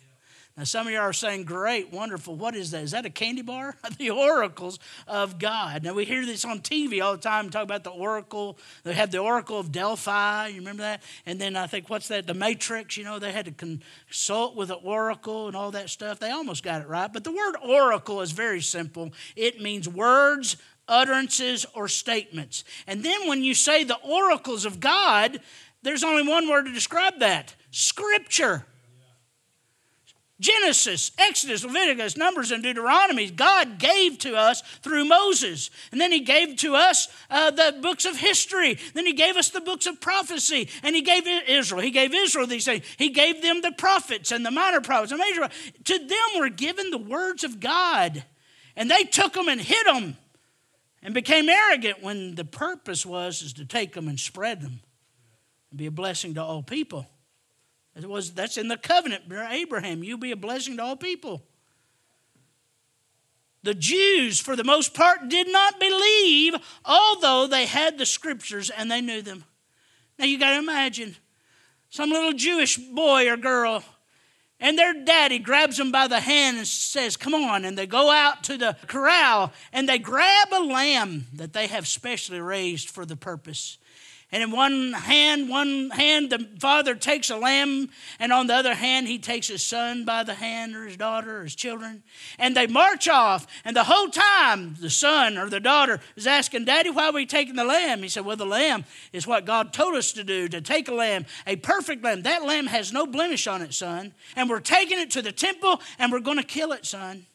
Some 0.66 0.88
of 0.88 0.94
you 0.94 1.00
are 1.00 1.13
saying, 1.13 1.46
Great, 1.46 1.92
wonderful. 1.92 2.36
What 2.36 2.56
is 2.56 2.72
that? 2.72 2.84
Is 2.84 2.92
that 2.92 3.06
a 3.06 3.10
candy 3.10 3.42
bar? 3.42 3.75
the 3.98 4.10
oracles 4.10 4.80
of 5.08 5.39
God. 5.39 5.84
Now, 5.84 5.94
we 5.94 6.06
hear 6.06 6.25
this 6.25 6.46
on 6.46 6.60
TV 6.60 7.04
all 7.04 7.13
the 7.13 7.22
time, 7.22 7.50
talk 7.50 7.63
about 7.63 7.84
the 7.84 7.92
oracle. 7.92 8.58
They 8.84 8.94
had 8.94 9.12
the 9.12 9.20
oracle 9.20 9.60
of 9.60 9.72
Delphi. 9.72 10.48
You 10.48 10.60
remember 10.60 10.84
that? 10.84 11.04
And 11.25 11.39
then 11.39 11.56
I 11.56 11.68
think, 11.68 11.89
what's 11.89 12.08
that? 12.10 12.28
The 12.28 12.34
Matrix, 12.34 12.98
you 12.98 13.04
know, 13.04 13.20
they 13.20 13.32
had 13.32 13.46
to 13.46 13.51
consult 13.51 14.56
with 14.56 14.70
the 14.70 14.75
oracle 14.75 15.48
and 15.48 15.56
all 15.56 15.72
that 15.72 15.89
stuff. 15.89 16.20
They 16.20 16.32
almost 16.32 16.63
got 16.63 16.82
it 16.82 16.88
right. 16.88 17.12
But 17.12 17.24
the 17.24 17.32
word 17.32 17.56
oracle 17.63 18.22
is 18.22 18.32
very 18.32 18.62
simple 18.62 19.12
it 19.36 19.62
means 19.62 19.88
words, 19.88 20.58
utterances, 20.88 21.66
or 21.74 21.88
statements. 21.88 22.63
And 22.88 23.04
then 23.04 23.28
when 23.28 23.44
you 23.44 23.54
say 23.54 23.84
the 23.84 23.98
oracles 23.98 24.66
of 24.66 24.80
God, 24.80 25.39
there's 25.82 26.04
only 26.04 26.28
one 26.28 26.50
word 26.50 26.66
to 26.66 26.74
describe 26.74 27.20
that 27.20 27.56
scripture. 27.72 28.66
Genesis, 30.39 31.12
Exodus, 31.17 31.65
Leviticus, 31.65 32.15
Numbers, 32.15 32.51
and 32.51 32.63
Deuteronomy, 32.63 33.29
God 33.29 33.77
gave 33.77 34.17
to 34.19 34.36
us 34.36 34.62
through 34.81 35.03
Moses. 35.03 35.69
And 35.91 36.00
then 36.00 36.13
He 36.13 36.22
gave 36.22 36.55
to 36.58 36.75
us 36.75 37.10
uh, 37.29 37.51
the 37.51 37.77
books 37.81 38.05
of 38.05 38.15
history. 38.15 38.77
Then 38.93 39.05
He 39.05 39.13
gave 39.13 39.36
us 39.36 39.50
the 39.50 39.60
books 39.60 39.86
of 39.86 40.00
prophecy. 40.00 40.69
And 40.81 40.96
He 40.96 41.01
gave 41.01 41.27
Israel. 41.27 41.81
He 41.81 41.91
gave 41.91 42.13
Israel 42.13 42.48
these 42.48 42.63
things. 42.63 42.86
He 42.98 43.10
gave 43.10 43.41
them 43.41 43.62
the 43.62 43.74
prophets 43.74 44.31
and 44.31 44.46
the 44.46 44.51
minor 44.51 44.79
prophets 44.79 45.12
and 45.12 45.19
major 45.19 45.41
prophets. 45.41 45.72
To 45.86 46.00
them 46.00 46.39
were 46.39 46.50
given 46.50 46.89
the 46.89 46.98
words 46.98 47.43
of 47.43 47.60
God. 47.60 48.24
And 48.77 48.89
they 48.89 49.03
took 49.03 49.34
them 49.34 49.50
and 49.50 49.60
hid 49.60 49.86
them 49.88 50.15
and 51.03 51.13
became 51.13 51.50
arrogant 51.50 52.01
when 52.01 52.36
the 52.36 52.46
purpose 52.46 53.05
was 53.05 53.41
is 53.41 53.53
to 53.53 53.65
take 53.65 53.93
them 53.93 54.08
and 54.08 54.17
spread 54.17 54.62
them 54.62 54.79
and 55.69 55.77
be 55.77 55.86
a 55.86 55.91
blessing 55.91 56.36
to 56.36 56.43
all 56.43 56.63
people. 56.63 57.05
It 58.03 58.10
was, 58.10 58.32
that's 58.32 58.58
in 58.58 58.68
the 58.68 58.77
covenant, 58.77 59.24
Abraham. 59.32 60.03
You'll 60.03 60.18
be 60.18 60.32
a 60.32 60.38
blessing 60.38 60.77
to 60.77 60.84
all 60.84 60.96
people. 60.96 61.44
The 63.63 63.74
Jews, 63.74 64.39
for 64.39 64.56
the 64.56 64.63
most 64.63 64.94
part, 64.94 65.27
did 65.27 65.51
not 65.51 65.79
believe, 65.79 66.56
although 66.86 67.48
they 67.48 67.65
had 67.65 67.98
the 67.98 68.06
scriptures 68.06 68.70
and 68.70 68.89
they 68.89 69.01
knew 69.01 69.22
them. 69.22 69.44
Now 70.18 70.25
you 70.25 70.39
got 70.39 70.51
to 70.51 70.60
imagine 70.60 71.15
some 71.89 72.10
little 72.10 72.34
Jewish 72.34 72.77
boy 72.77 73.29
or 73.29 73.36
girl, 73.36 73.84
and 74.60 74.77
their 74.77 74.94
daddy 74.94 75.39
grabs 75.39 75.77
them 75.77 75.91
by 75.91 76.08
the 76.08 76.20
hand 76.20 76.58
and 76.58 76.68
says, 76.68 77.18
Come 77.18 77.34
on. 77.34 77.65
And 77.65 77.77
they 77.77 77.88
go 77.88 78.12
out 78.12 78.44
to 78.46 78.58
the 78.58 78.75
corral 78.88 79.53
and 79.72 79.88
they 79.88 79.98
grab 79.98 80.50
a 80.51 80.63
lamb 80.63 81.27
that 81.34 81.53
they 81.53 81.68
have 81.68 81.88
specially 81.88 82.41
raised 82.41 82.89
for 82.89 83.06
the 83.06 83.15
purpose. 83.15 83.77
And 84.31 84.43
in 84.43 84.51
one 84.51 84.93
hand, 84.93 85.50
one 85.50 85.89
hand, 85.89 86.29
the 86.29 86.48
father 86.59 86.93
takes 86.93 87.31
a 87.31 87.36
lamb, 87.36 87.89
and 88.19 88.31
on 88.31 88.45
the 88.45 88.53
other 88.53 88.75
hand, 88.75 89.07
he 89.07 89.17
takes 89.17 89.48
his 89.48 89.63
son 89.63 90.05
by 90.05 90.24
the 90.24 90.36
hand, 90.36 90.75
or 90.75 90.86
his 90.86 90.98
daughter, 90.98 91.39
or 91.39 91.43
his 91.43 91.55
children. 91.55 92.03
And 92.38 92.55
they 92.55 92.67
march 92.67 93.07
off. 93.07 93.48
And 93.65 93.75
the 93.75 93.86
whole 93.86 94.09
time, 94.09 94.75
the 94.79 94.91
son 94.91 95.36
or 95.39 95.50
the 95.50 95.59
daughter 95.59 96.00
is 96.15 96.27
asking, 96.27 96.65
Daddy, 96.65 96.91
why 96.91 97.07
are 97.07 97.13
we 97.13 97.25
taking 97.25 97.55
the 97.55 97.63
lamb? 97.63 98.03
He 98.03 98.09
said, 98.09 98.24
Well, 98.24 98.36
the 98.36 98.45
lamb 98.45 98.86
is 99.13 99.25
what 99.25 99.45
God 99.45 99.74
told 99.74 99.95
us 99.95 100.12
to 100.12 100.24
do, 100.24 100.48
to 100.48 100.62
take 100.62 100.89
a 100.89 100.93
lamb, 100.93 101.25
a 101.48 101.55
perfect 101.55 102.03
lamb. 102.03 102.21
That 102.21 102.43
lamb 102.43 102.67
has 102.67 102.93
no 102.93 103.07
blemish 103.07 103.48
on 103.48 103.63
it, 103.63 103.74
son. 103.74 104.13
And 104.36 104.48
we're 104.48 104.59
taking 104.59 105.00
it 105.00 105.09
to 105.12 105.24
the 105.24 105.31
temple, 105.31 105.81
and 105.98 106.12
we're 106.12 106.19
going 106.19 106.38
to 106.38 106.43
kill 106.43 106.71
it, 106.71 106.86
son. 106.86 107.25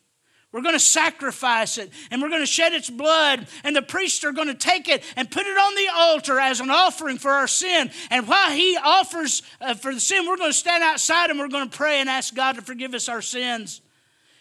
We're 0.54 0.62
going 0.62 0.76
to 0.76 0.78
sacrifice 0.78 1.78
it 1.78 1.90
and 2.12 2.22
we're 2.22 2.28
going 2.28 2.40
to 2.40 2.46
shed 2.46 2.74
its 2.74 2.88
blood, 2.88 3.48
and 3.64 3.74
the 3.74 3.82
priests 3.82 4.22
are 4.22 4.30
going 4.30 4.46
to 4.46 4.54
take 4.54 4.88
it 4.88 5.02
and 5.16 5.28
put 5.28 5.48
it 5.48 5.58
on 5.58 5.74
the 5.74 5.88
altar 5.92 6.38
as 6.38 6.60
an 6.60 6.70
offering 6.70 7.18
for 7.18 7.32
our 7.32 7.48
sin. 7.48 7.90
And 8.08 8.28
while 8.28 8.52
he 8.52 8.78
offers 8.80 9.42
uh, 9.60 9.74
for 9.74 9.92
the 9.92 9.98
sin, 9.98 10.28
we're 10.28 10.36
going 10.36 10.52
to 10.52 10.56
stand 10.56 10.84
outside 10.84 11.30
and 11.30 11.40
we're 11.40 11.48
going 11.48 11.68
to 11.68 11.76
pray 11.76 11.98
and 11.98 12.08
ask 12.08 12.36
God 12.36 12.54
to 12.54 12.62
forgive 12.62 12.94
us 12.94 13.08
our 13.08 13.20
sins. 13.20 13.80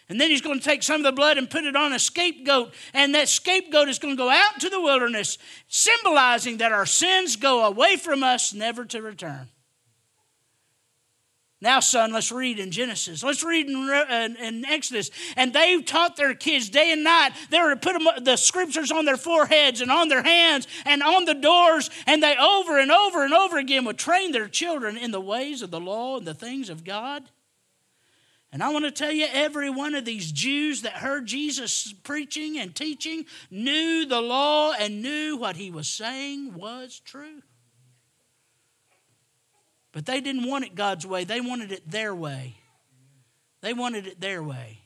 And 0.08 0.20
then 0.20 0.30
he's 0.30 0.40
going 0.40 0.60
to 0.60 0.64
take 0.64 0.84
some 0.84 1.00
of 1.00 1.02
the 1.04 1.10
blood 1.10 1.36
and 1.36 1.50
put 1.50 1.64
it 1.64 1.74
on 1.74 1.92
a 1.92 1.98
scapegoat, 1.98 2.72
and 2.92 3.16
that 3.16 3.28
scapegoat 3.28 3.88
is 3.88 3.98
going 3.98 4.14
to 4.14 4.22
go 4.22 4.30
out 4.30 4.54
into 4.54 4.68
the 4.68 4.80
wilderness, 4.80 5.36
symbolizing 5.66 6.58
that 6.58 6.70
our 6.70 6.86
sins 6.86 7.34
go 7.34 7.64
away 7.64 7.96
from 7.96 8.22
us, 8.22 8.54
never 8.54 8.84
to 8.84 9.02
return. 9.02 9.48
Now, 11.64 11.80
son, 11.80 12.12
let's 12.12 12.30
read 12.30 12.58
in 12.58 12.70
Genesis. 12.70 13.24
Let's 13.24 13.42
read 13.42 13.70
in, 13.70 14.36
in, 14.36 14.66
Exodus. 14.66 15.10
And 15.34 15.50
they 15.54 15.80
taught 15.80 16.14
their 16.14 16.34
kids 16.34 16.68
day 16.68 16.92
and 16.92 17.02
night. 17.02 17.30
They 17.48 17.58
were 17.58 17.74
put 17.74 17.94
them, 17.94 18.06
the 18.22 18.36
scriptures 18.36 18.92
on 18.92 19.06
their 19.06 19.16
foreheads 19.16 19.80
and 19.80 19.90
on 19.90 20.10
their 20.10 20.22
hands 20.22 20.68
and 20.84 21.02
on 21.02 21.24
the 21.24 21.32
doors. 21.32 21.88
And 22.06 22.22
they 22.22 22.36
over 22.36 22.78
and 22.78 22.92
over 22.92 23.24
and 23.24 23.32
over 23.32 23.56
again 23.56 23.86
would 23.86 23.96
train 23.96 24.30
their 24.30 24.46
children 24.46 24.98
in 24.98 25.10
the 25.10 25.22
ways 25.22 25.62
of 25.62 25.70
the 25.70 25.80
law 25.80 26.18
and 26.18 26.26
the 26.26 26.34
things 26.34 26.68
of 26.68 26.84
God. 26.84 27.22
And 28.52 28.62
I 28.62 28.70
want 28.70 28.84
to 28.84 28.90
tell 28.90 29.10
you, 29.10 29.26
every 29.32 29.70
one 29.70 29.94
of 29.94 30.04
these 30.04 30.32
Jews 30.32 30.82
that 30.82 30.92
heard 30.92 31.24
Jesus 31.24 31.94
preaching 31.94 32.58
and 32.58 32.74
teaching 32.74 33.24
knew 33.50 34.04
the 34.04 34.20
law 34.20 34.74
and 34.78 35.00
knew 35.00 35.38
what 35.38 35.56
he 35.56 35.70
was 35.70 35.88
saying 35.88 36.52
was 36.52 37.00
true. 37.02 37.40
But 39.94 40.06
they 40.06 40.20
didn't 40.20 40.48
want 40.48 40.64
it 40.64 40.74
God's 40.74 41.06
way, 41.06 41.22
they 41.22 41.40
wanted 41.40 41.70
it 41.70 41.88
their 41.88 42.14
way. 42.14 42.56
They 43.60 43.72
wanted 43.72 44.06
it 44.06 44.20
their 44.20 44.42
way. 44.42 44.80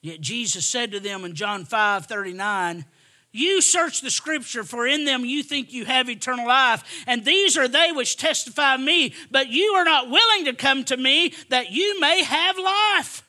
Yet 0.00 0.20
Jesus 0.20 0.66
said 0.66 0.90
to 0.92 1.00
them 1.00 1.24
in 1.24 1.34
John 1.34 1.64
5 1.64 2.06
39, 2.06 2.84
You 3.30 3.60
search 3.60 4.00
the 4.00 4.10
scripture, 4.10 4.64
for 4.64 4.86
in 4.86 5.04
them 5.04 5.24
you 5.24 5.42
think 5.44 5.72
you 5.72 5.84
have 5.84 6.10
eternal 6.10 6.46
life, 6.46 6.82
and 7.06 7.24
these 7.24 7.56
are 7.56 7.68
they 7.68 7.92
which 7.92 8.16
testify 8.16 8.76
me, 8.76 9.14
but 9.30 9.48
you 9.48 9.72
are 9.74 9.84
not 9.84 10.10
willing 10.10 10.46
to 10.46 10.52
come 10.52 10.84
to 10.84 10.96
me 10.96 11.32
that 11.48 11.70
you 11.70 12.00
may 12.00 12.24
have 12.24 12.58
life. 12.58 13.27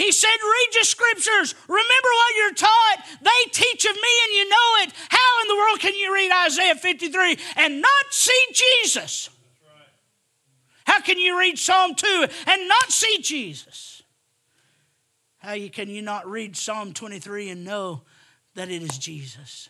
He 0.00 0.12
said, 0.12 0.28
Read 0.42 0.74
your 0.74 0.84
scriptures. 0.84 1.54
Remember 1.68 2.08
what 2.16 2.36
you're 2.38 2.54
taught. 2.54 3.04
They 3.20 3.50
teach 3.52 3.84
of 3.84 3.94
me 3.94 4.12
and 4.24 4.34
you 4.34 4.48
know 4.48 4.56
it. 4.78 4.92
How 5.10 5.42
in 5.42 5.48
the 5.48 5.56
world 5.56 5.78
can 5.78 5.94
you 5.94 6.14
read 6.14 6.32
Isaiah 6.46 6.74
53 6.74 7.36
and 7.56 7.82
not 7.82 8.04
see 8.10 8.46
Jesus? 8.54 9.28
How 10.86 11.02
can 11.02 11.18
you 11.18 11.38
read 11.38 11.58
Psalm 11.58 11.94
2 11.94 12.26
and 12.46 12.66
not 12.66 12.90
see 12.90 13.18
Jesus? 13.20 14.02
How 15.36 15.54
can 15.68 15.90
you 15.90 16.00
not 16.00 16.26
read 16.26 16.56
Psalm 16.56 16.94
23 16.94 17.50
and 17.50 17.62
know 17.62 18.00
that 18.54 18.70
it 18.70 18.82
is 18.82 18.96
Jesus? 18.96 19.68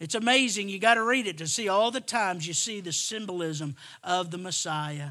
It's 0.00 0.14
amazing. 0.14 0.70
You 0.70 0.78
got 0.78 0.94
to 0.94 1.04
read 1.04 1.26
it 1.26 1.36
to 1.38 1.46
see 1.46 1.68
all 1.68 1.90
the 1.90 2.00
times 2.00 2.48
you 2.48 2.54
see 2.54 2.80
the 2.80 2.92
symbolism 2.92 3.76
of 4.02 4.30
the 4.30 4.38
Messiah. 4.38 5.10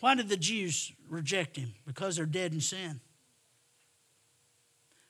Why 0.00 0.14
did 0.16 0.28
the 0.28 0.36
Jews 0.36 0.92
reject 1.10 1.56
him? 1.56 1.74
Because 1.86 2.16
they're 2.16 2.26
dead 2.26 2.52
in 2.52 2.60
sin. 2.60 3.00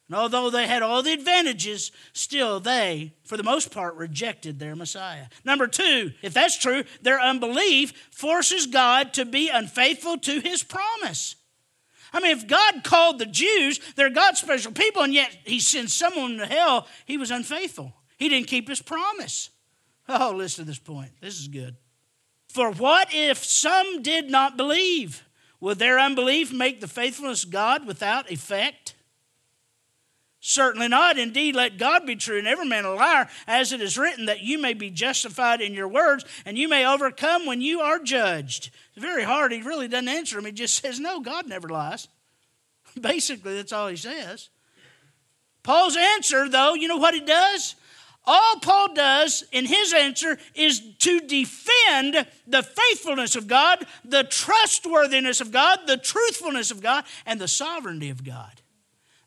And 0.08 0.16
although 0.16 0.48
they 0.48 0.66
had 0.66 0.82
all 0.82 1.02
the 1.02 1.12
advantages, 1.12 1.92
still 2.14 2.60
they, 2.60 3.12
for 3.24 3.36
the 3.36 3.42
most 3.42 3.70
part, 3.70 3.94
rejected 3.96 4.58
their 4.58 4.74
Messiah. 4.74 5.26
Number 5.44 5.66
two, 5.66 6.12
if 6.22 6.32
that's 6.32 6.56
true, 6.56 6.84
their 7.02 7.20
unbelief 7.20 7.92
forces 8.10 8.66
God 8.66 9.12
to 9.14 9.26
be 9.26 9.50
unfaithful 9.50 10.16
to 10.18 10.40
his 10.40 10.62
promise. 10.62 11.36
I 12.10 12.20
mean, 12.20 12.34
if 12.34 12.46
God 12.46 12.84
called 12.84 13.18
the 13.18 13.26
Jews, 13.26 13.80
they're 13.96 14.08
God's 14.08 14.40
special 14.40 14.72
people, 14.72 15.02
and 15.02 15.12
yet 15.12 15.36
he 15.44 15.60
sends 15.60 15.92
someone 15.92 16.38
to 16.38 16.46
hell, 16.46 16.86
he 17.04 17.18
was 17.18 17.30
unfaithful. 17.30 17.92
He 18.16 18.30
didn't 18.30 18.48
keep 18.48 18.66
his 18.66 18.80
promise. 18.80 19.50
Oh, 20.08 20.32
listen 20.34 20.64
to 20.64 20.70
this 20.70 20.78
point. 20.78 21.10
This 21.20 21.38
is 21.38 21.48
good. 21.48 21.76
For 22.48 22.72
what 22.72 23.08
if 23.12 23.44
some 23.44 24.00
did 24.00 24.30
not 24.30 24.56
believe? 24.56 25.22
Will 25.60 25.74
their 25.74 25.98
unbelief 25.98 26.52
make 26.52 26.80
the 26.80 26.88
faithfulness 26.88 27.44
of 27.44 27.50
God 27.50 27.86
without 27.86 28.30
effect? 28.30 28.94
Certainly 30.40 30.88
not. 30.88 31.18
Indeed, 31.18 31.56
let 31.56 31.78
God 31.78 32.06
be 32.06 32.14
true 32.14 32.38
and 32.38 32.46
every 32.46 32.66
man 32.66 32.84
a 32.84 32.94
liar, 32.94 33.28
as 33.46 33.72
it 33.72 33.80
is 33.80 33.98
written, 33.98 34.26
that 34.26 34.40
you 34.40 34.58
may 34.58 34.72
be 34.72 34.88
justified 34.88 35.60
in 35.60 35.74
your 35.74 35.88
words 35.88 36.24
and 36.46 36.56
you 36.56 36.68
may 36.68 36.86
overcome 36.86 37.44
when 37.44 37.60
you 37.60 37.80
are 37.80 37.98
judged. 37.98 38.70
It's 38.94 39.04
very 39.04 39.24
hard. 39.24 39.52
He 39.52 39.62
really 39.62 39.88
doesn't 39.88 40.08
answer 40.08 40.38
him. 40.38 40.44
He 40.44 40.52
just 40.52 40.80
says, 40.80 41.00
No, 41.00 41.20
God 41.20 41.48
never 41.48 41.68
lies. 41.68 42.06
Basically, 43.00 43.56
that's 43.56 43.72
all 43.72 43.88
he 43.88 43.96
says. 43.96 44.48
Paul's 45.64 45.96
answer, 45.96 46.48
though, 46.48 46.74
you 46.74 46.88
know 46.88 46.96
what 46.96 47.14
he 47.14 47.20
does? 47.20 47.74
All 48.30 48.56
Paul 48.60 48.92
does 48.92 49.42
in 49.52 49.64
his 49.64 49.94
answer 49.94 50.38
is 50.54 50.82
to 50.98 51.20
defend 51.20 52.26
the 52.46 52.62
faithfulness 52.62 53.36
of 53.36 53.48
God, 53.48 53.86
the 54.04 54.22
trustworthiness 54.22 55.40
of 55.40 55.50
God, 55.50 55.78
the 55.86 55.96
truthfulness 55.96 56.70
of 56.70 56.82
God, 56.82 57.04
and 57.24 57.40
the 57.40 57.48
sovereignty 57.48 58.10
of 58.10 58.22
God. 58.22 58.60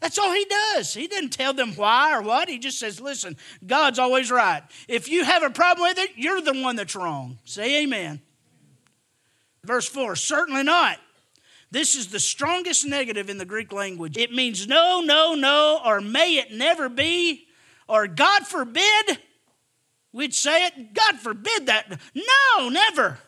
That's 0.01 0.19
all 0.19 0.31
he 0.31 0.45
does. 0.45 0.93
He 0.93 1.07
doesn't 1.07 1.33
tell 1.33 1.51
them 1.51 1.73
why 1.73 2.15
or 2.15 2.21
what. 2.21 2.47
He 2.47 2.59
just 2.59 2.77
says, 2.77 3.01
listen, 3.01 3.37
God's 3.65 3.97
always 3.97 4.29
right. 4.29 4.61
If 4.87 5.09
you 5.09 5.23
have 5.23 5.41
a 5.41 5.49
problem 5.49 5.89
with 5.89 5.97
it, 5.97 6.11
you're 6.15 6.41
the 6.41 6.61
one 6.61 6.75
that's 6.75 6.95
wrong. 6.95 7.39
Say 7.43 7.81
amen. 7.81 8.21
Verse 9.63 9.87
4 9.87 10.15
Certainly 10.15 10.61
not. 10.61 10.99
This 11.71 11.95
is 11.95 12.09
the 12.09 12.19
strongest 12.19 12.85
negative 12.85 13.31
in 13.31 13.39
the 13.39 13.45
Greek 13.45 13.73
language. 13.73 14.15
It 14.15 14.31
means 14.31 14.67
no, 14.67 15.01
no, 15.03 15.33
no, 15.33 15.81
or 15.83 16.01
may 16.01 16.37
it 16.37 16.51
never 16.51 16.87
be, 16.87 17.47
or 17.91 18.07
God 18.07 18.47
forbid. 18.47 19.19
We'd 20.13 20.33
say 20.33 20.67
it, 20.67 20.93
God 20.93 21.19
forbid 21.19 21.65
that. 21.65 21.99
No, 22.15 22.69
never. 22.69 23.19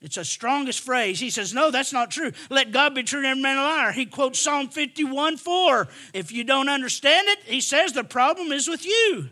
It's 0.00 0.14
the 0.14 0.24
strongest 0.24 0.80
phrase. 0.80 1.18
He 1.18 1.28
says, 1.28 1.52
No, 1.52 1.72
that's 1.72 1.92
not 1.92 2.12
true. 2.12 2.30
Let 2.50 2.70
God 2.70 2.94
be 2.94 3.02
true 3.02 3.18
and 3.18 3.26
every 3.26 3.42
man 3.42 3.58
a 3.58 3.62
liar. 3.62 3.92
He 3.92 4.06
quotes 4.06 4.40
Psalm 4.40 4.68
51 4.68 5.38
4. 5.38 5.88
If 6.14 6.30
you 6.30 6.44
don't 6.44 6.68
understand 6.68 7.26
it, 7.28 7.40
he 7.44 7.60
says 7.60 7.92
the 7.92 8.04
problem 8.04 8.52
is 8.52 8.68
with 8.68 8.86
you. 8.86 9.30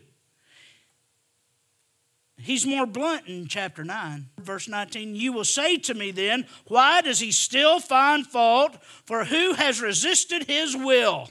He's 2.37 2.67
more 2.67 2.87
blunt 2.87 3.27
in 3.27 3.47
chapter 3.47 3.85
9, 3.85 4.31
verse 4.39 4.67
19. 4.67 5.15
You 5.15 5.33
will 5.33 5.45
say 5.45 5.77
to 5.77 5.95
me 5.95 6.11
then, 6.11 6.47
Why 6.67 7.01
does 7.01 7.21
he 7.21 7.31
still 7.31 7.79
find 7.79 8.27
fault? 8.27 8.77
For 9.05 9.25
who 9.25 9.55
has 9.55 9.81
resisted 9.81 10.45
his 10.45 10.77
will? 10.77 11.29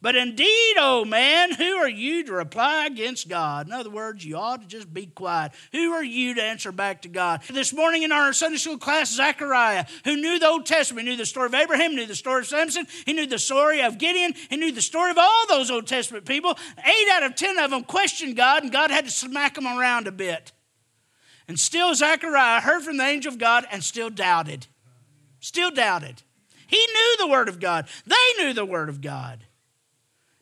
But 0.00 0.14
indeed, 0.14 0.76
oh 0.78 1.04
man, 1.04 1.52
who 1.52 1.74
are 1.76 1.88
you 1.88 2.22
to 2.24 2.32
reply 2.32 2.86
against 2.86 3.28
God? 3.28 3.66
In 3.66 3.72
other 3.72 3.90
words, 3.90 4.24
you 4.24 4.36
ought 4.36 4.62
to 4.62 4.68
just 4.68 4.94
be 4.94 5.06
quiet. 5.06 5.50
Who 5.72 5.92
are 5.92 6.04
you 6.04 6.34
to 6.34 6.42
answer 6.42 6.70
back 6.70 7.02
to 7.02 7.08
God? 7.08 7.42
This 7.50 7.72
morning 7.72 8.04
in 8.04 8.12
our 8.12 8.32
Sunday 8.32 8.58
school 8.58 8.78
class, 8.78 9.10
Zechariah, 9.10 9.86
who 10.04 10.14
knew 10.14 10.38
the 10.38 10.46
Old 10.46 10.66
Testament, 10.66 11.08
knew 11.08 11.16
the 11.16 11.26
story 11.26 11.46
of 11.46 11.54
Abraham, 11.54 11.96
knew 11.96 12.06
the 12.06 12.14
story 12.14 12.42
of 12.42 12.46
Samson, 12.46 12.86
he 13.06 13.12
knew 13.12 13.26
the 13.26 13.40
story 13.40 13.82
of 13.82 13.98
Gideon, 13.98 14.34
he 14.48 14.56
knew 14.56 14.70
the 14.70 14.82
story 14.82 15.10
of 15.10 15.18
all 15.18 15.46
those 15.48 15.68
Old 15.68 15.88
Testament 15.88 16.26
people. 16.26 16.56
Eight 16.78 17.08
out 17.10 17.24
of 17.24 17.34
ten 17.34 17.58
of 17.58 17.72
them 17.72 17.82
questioned 17.82 18.36
God, 18.36 18.62
and 18.62 18.70
God 18.70 18.92
had 18.92 19.04
to 19.06 19.10
smack 19.10 19.56
them 19.56 19.66
around 19.66 20.06
a 20.06 20.12
bit. 20.12 20.52
And 21.48 21.58
still, 21.58 21.92
Zechariah 21.96 22.60
heard 22.60 22.82
from 22.82 22.98
the 22.98 23.04
angel 23.04 23.32
of 23.32 23.38
God 23.38 23.66
and 23.72 23.82
still 23.82 24.10
doubted. 24.10 24.68
Still 25.40 25.72
doubted. 25.72 26.22
He 26.68 26.76
knew 26.76 27.16
the 27.18 27.28
Word 27.28 27.48
of 27.48 27.58
God, 27.58 27.88
they 28.06 28.44
knew 28.44 28.52
the 28.52 28.64
Word 28.64 28.90
of 28.90 29.00
God. 29.00 29.44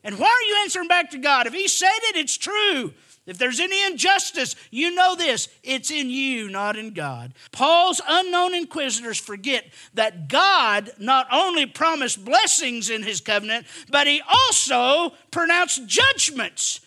And 0.07 0.21
why 0.21 0.29
are 0.29 0.49
you 0.49 0.62
answering 0.62 0.87
back 0.87 1.11
to 1.11 1.19
God? 1.19 1.49
If 1.49 1.53
He 1.53 1.66
said 1.66 1.99
it, 2.05 2.16
it's 2.16 2.37
true. 2.38 2.95
If 3.27 3.38
there's 3.38 3.59
any 3.59 3.85
injustice, 3.85 4.55
you 4.71 4.95
know 4.95 5.16
this 5.16 5.49
it's 5.64 5.90
in 5.90 6.11
you, 6.11 6.49
not 6.49 6.77
in 6.77 6.92
God. 6.92 7.35
Paul's 7.51 8.01
unknown 8.09 8.55
inquisitors 8.55 9.19
forget 9.19 9.64
that 9.95 10.29
God 10.29 10.92
not 10.99 11.27
only 11.33 11.66
promised 11.66 12.25
blessings 12.25 12.88
in 12.88 13.03
his 13.03 13.21
covenant, 13.21 13.66
but 13.90 14.07
he 14.07 14.23
also 14.23 15.12
pronounced 15.33 15.87
judgments 15.88 16.81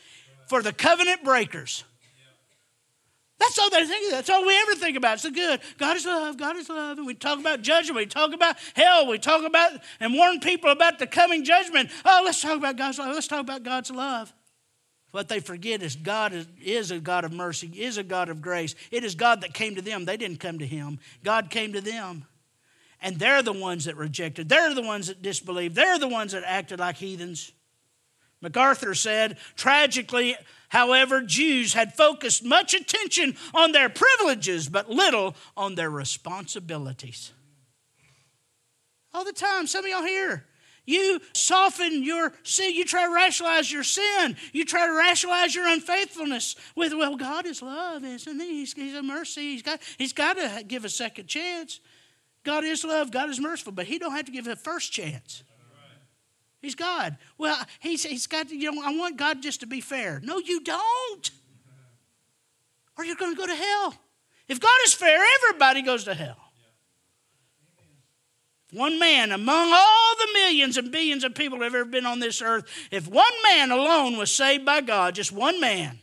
for 0.48 0.62
the 0.62 0.72
covenant 0.72 1.26
breakers. 1.26 1.84
That's 3.40 3.58
all 3.58 3.70
they 3.70 3.86
think. 3.86 4.12
That's 4.12 4.30
all 4.30 4.46
we 4.46 4.58
ever 4.60 4.76
think 4.76 4.98
about. 4.98 5.14
It's 5.14 5.24
the 5.24 5.32
good. 5.32 5.62
God 5.78 5.96
is 5.96 6.06
love. 6.06 6.38
God 6.38 6.58
is 6.58 6.68
love. 6.68 6.98
And 6.98 7.08
we 7.08 7.14
talk 7.14 7.40
about 7.40 7.62
judgment. 7.62 7.96
We 7.96 8.06
talk 8.06 8.34
about 8.34 8.58
hell. 8.76 9.08
We 9.08 9.18
talk 9.18 9.46
about 9.46 9.72
and 10.00 10.14
warn 10.14 10.42
people 10.42 10.70
about 10.70 11.00
the 11.00 11.08
coming 11.08 11.46
judgment. 11.46 11.90
Oh, 12.04 12.22
let's 12.26 12.42
talk 12.42 12.58
about 12.58 12.76
God's 12.76 13.00
love. 13.00 13.14
Let's 13.14 13.28
talk 13.28 13.40
about 13.40 13.64
God's 13.64 13.92
love. 13.92 14.34
What 15.12 15.30
they 15.30 15.40
forget 15.40 15.82
is 15.82 15.96
God 15.96 16.34
is, 16.34 16.48
is 16.62 16.92
a 16.92 17.00
God 17.00 17.24
of 17.24 17.32
mercy, 17.32 17.68
is 17.68 17.98
a 17.98 18.04
God 18.04 18.30
of 18.30 18.42
grace. 18.42 18.76
It 18.92 19.04
is 19.04 19.16
God 19.16 19.42
that 19.42 19.54
came 19.54 19.76
to 19.76 19.82
them. 19.82 20.06
They 20.06 20.18
didn't 20.18 20.40
come 20.40 20.60
to 20.60 20.68
Him. 20.68 21.00
God 21.24 21.50
came 21.50 21.74
to 21.74 21.82
them. 21.82 22.26
And 23.02 23.18
they're 23.18 23.42
the 23.42 23.54
ones 23.54 23.86
that 23.86 23.96
rejected. 23.96 24.50
They're 24.50 24.76
the 24.76 24.82
ones 24.82 25.08
that 25.08 25.22
disbelieved. 25.22 25.76
They're 25.76 25.98
the 25.98 26.10
ones 26.10 26.34
that 26.34 26.44
acted 26.46 26.80
like 26.80 26.98
heathens. 26.98 27.54
MacArthur 28.42 28.94
said, 28.94 29.38
tragically, 29.56 30.36
however, 30.70 31.22
Jews 31.22 31.74
had 31.74 31.94
focused 31.94 32.44
much 32.44 32.74
attention 32.74 33.36
on 33.54 33.72
their 33.72 33.90
privileges, 33.90 34.70
but 34.70 34.90
little 34.90 35.36
on 35.58 35.76
their 35.76 35.90
responsibilities. 35.90 37.34
All 39.14 39.26
the 39.26 39.34
time, 39.34 39.68
some 39.68 39.84
of 39.84 39.92
y'all 39.92 40.04
here, 40.04 40.46
you 40.86 41.20
soften 41.34 42.04
your 42.04 42.34
sin. 42.44 42.74
You 42.74 42.86
try 42.86 43.06
to 43.06 43.14
rationalize 43.14 43.72
your 43.72 43.84
sin. 43.84 44.36
You 44.54 44.66
try 44.66 44.88
to 44.88 44.94
rationalize 44.94 45.54
your 45.54 45.68
unfaithfulness 45.68 46.56
with, 46.76 46.94
well, 46.94 47.16
God 47.16 47.46
is 47.46 47.62
love, 47.62 48.04
isn't 48.04 48.40
he? 48.40 48.60
He's, 48.60 48.74
he's 48.74 48.96
a 48.96 49.04
mercy. 49.04 49.52
He's 49.52 49.62
got, 49.62 49.82
he's 49.98 50.14
got 50.14 50.38
to 50.38 50.64
give 50.64 50.86
a 50.86 50.90
second 50.90 51.28
chance. 51.28 51.80
God 52.44 52.64
is 52.64 52.84
love. 52.84 53.12
God 53.12 53.30
is 53.30 53.40
merciful, 53.40 53.74
but 53.74 53.86
he 53.86 54.00
don't 54.00 54.16
have 54.16 54.26
to 54.26 54.32
give 54.32 54.48
a 54.48 54.56
first 54.56 54.92
chance. 54.92 55.44
He's 56.62 56.76
God. 56.76 57.18
Well, 57.38 57.58
he's, 57.80 58.04
he's 58.04 58.28
got, 58.28 58.50
you 58.50 58.72
know, 58.72 58.82
I 58.84 58.96
want 58.96 59.18
God 59.18 59.42
just 59.42 59.62
to 59.62 59.68
be 59.68 59.82
fair. 59.82 60.20
No, 60.24 60.40
you 60.40 60.62
don't. 60.62 61.32
Or 62.98 63.06
you're 63.06 63.16
going 63.16 63.34
to 63.34 63.40
go 63.40 63.48
to 63.48 63.56
hell. 63.56 63.96
If 64.48 64.60
God 64.60 64.78
is 64.86 64.94
fair, 64.94 65.22
everybody 65.38 65.82
goes 65.82 66.04
to 66.06 66.14
hell. 66.14 66.38
One 68.72 69.00
man 69.00 69.32
among 69.32 69.72
all 69.74 70.16
the 70.18 70.28
millions 70.34 70.78
and 70.78 70.92
billions 70.92 71.24
of 71.24 71.34
people 71.34 71.60
that 71.60 71.66
have 71.66 71.76
ever 71.76 71.86
been 71.86 72.06
on 72.06 72.20
this 72.20 72.42
earth, 72.42 72.66
if 72.92 73.08
one 73.08 73.34
man 73.44 73.72
alone 73.72 74.18
was 74.18 74.34
saved 74.34 74.66
by 74.66 74.82
God, 74.82 75.16
just 75.16 75.32
one 75.32 75.60
man, 75.60 76.00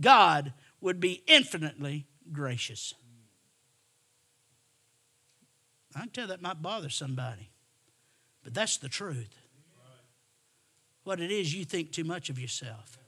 God 0.00 0.52
would 0.80 1.00
be 1.00 1.22
infinitely 1.26 2.06
gracious. 2.32 2.94
I 5.94 6.00
can 6.00 6.08
tell 6.08 6.26
that 6.28 6.42
might 6.42 6.62
bother 6.62 6.88
somebody, 6.88 7.50
but 8.42 8.54
that's 8.54 8.78
the 8.78 8.88
truth 8.88 9.41
what 11.04 11.20
it 11.20 11.30
is 11.30 11.54
you 11.54 11.64
think 11.64 11.92
too 11.92 12.04
much 12.04 12.30
of 12.30 12.38
yourself. 12.38 12.98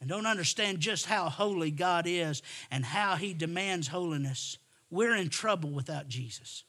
And 0.00 0.08
don't 0.10 0.26
understand 0.26 0.80
just 0.80 1.06
how 1.06 1.30
holy 1.30 1.70
God 1.70 2.04
is 2.06 2.42
and 2.70 2.84
how 2.84 3.16
He 3.16 3.32
demands 3.32 3.88
holiness. 3.88 4.58
We're 4.90 5.16
in 5.16 5.30
trouble 5.30 5.70
without 5.70 6.08
Jesus. 6.08 6.64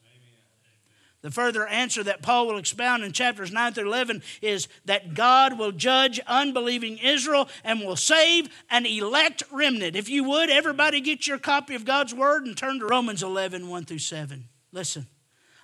The 1.21 1.31
further 1.31 1.65
answer 1.65 2.03
that 2.03 2.21
Paul 2.21 2.45
will 2.45 2.59
expound 2.59 3.03
in 3.03 3.11
chapters 3.11 3.51
9 3.51 3.73
through 3.73 3.87
11 3.87 4.21
is 4.43 4.67
that 4.85 5.15
God 5.15 5.57
will 5.57 5.71
judge 5.71 6.19
unbelieving 6.27 6.99
Israel 6.99 7.49
and 7.63 7.81
will 7.81 7.95
save 7.95 8.47
an 8.69 8.85
elect 8.85 9.41
remnant. 9.51 9.95
If 9.95 10.07
you 10.07 10.23
would, 10.25 10.51
everybody 10.51 11.01
get 11.01 11.25
your 11.25 11.39
copy 11.39 11.73
of 11.73 11.83
God's 11.83 12.13
Word 12.13 12.45
and 12.45 12.55
turn 12.55 12.77
to 12.77 12.85
Romans 12.85 13.23
11 13.23 13.67
1 13.67 13.85
through 13.85 13.99
7. 13.99 14.45
Listen. 14.71 15.07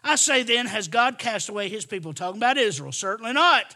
I 0.03 0.15
say 0.15 0.43
then, 0.43 0.65
has 0.65 0.87
God 0.87 1.19
cast 1.19 1.49
away 1.49 1.69
his 1.69 1.85
people? 1.85 2.13
Talking 2.13 2.39
about 2.39 2.57
Israel. 2.57 2.91
Certainly 2.91 3.33
not. 3.33 3.75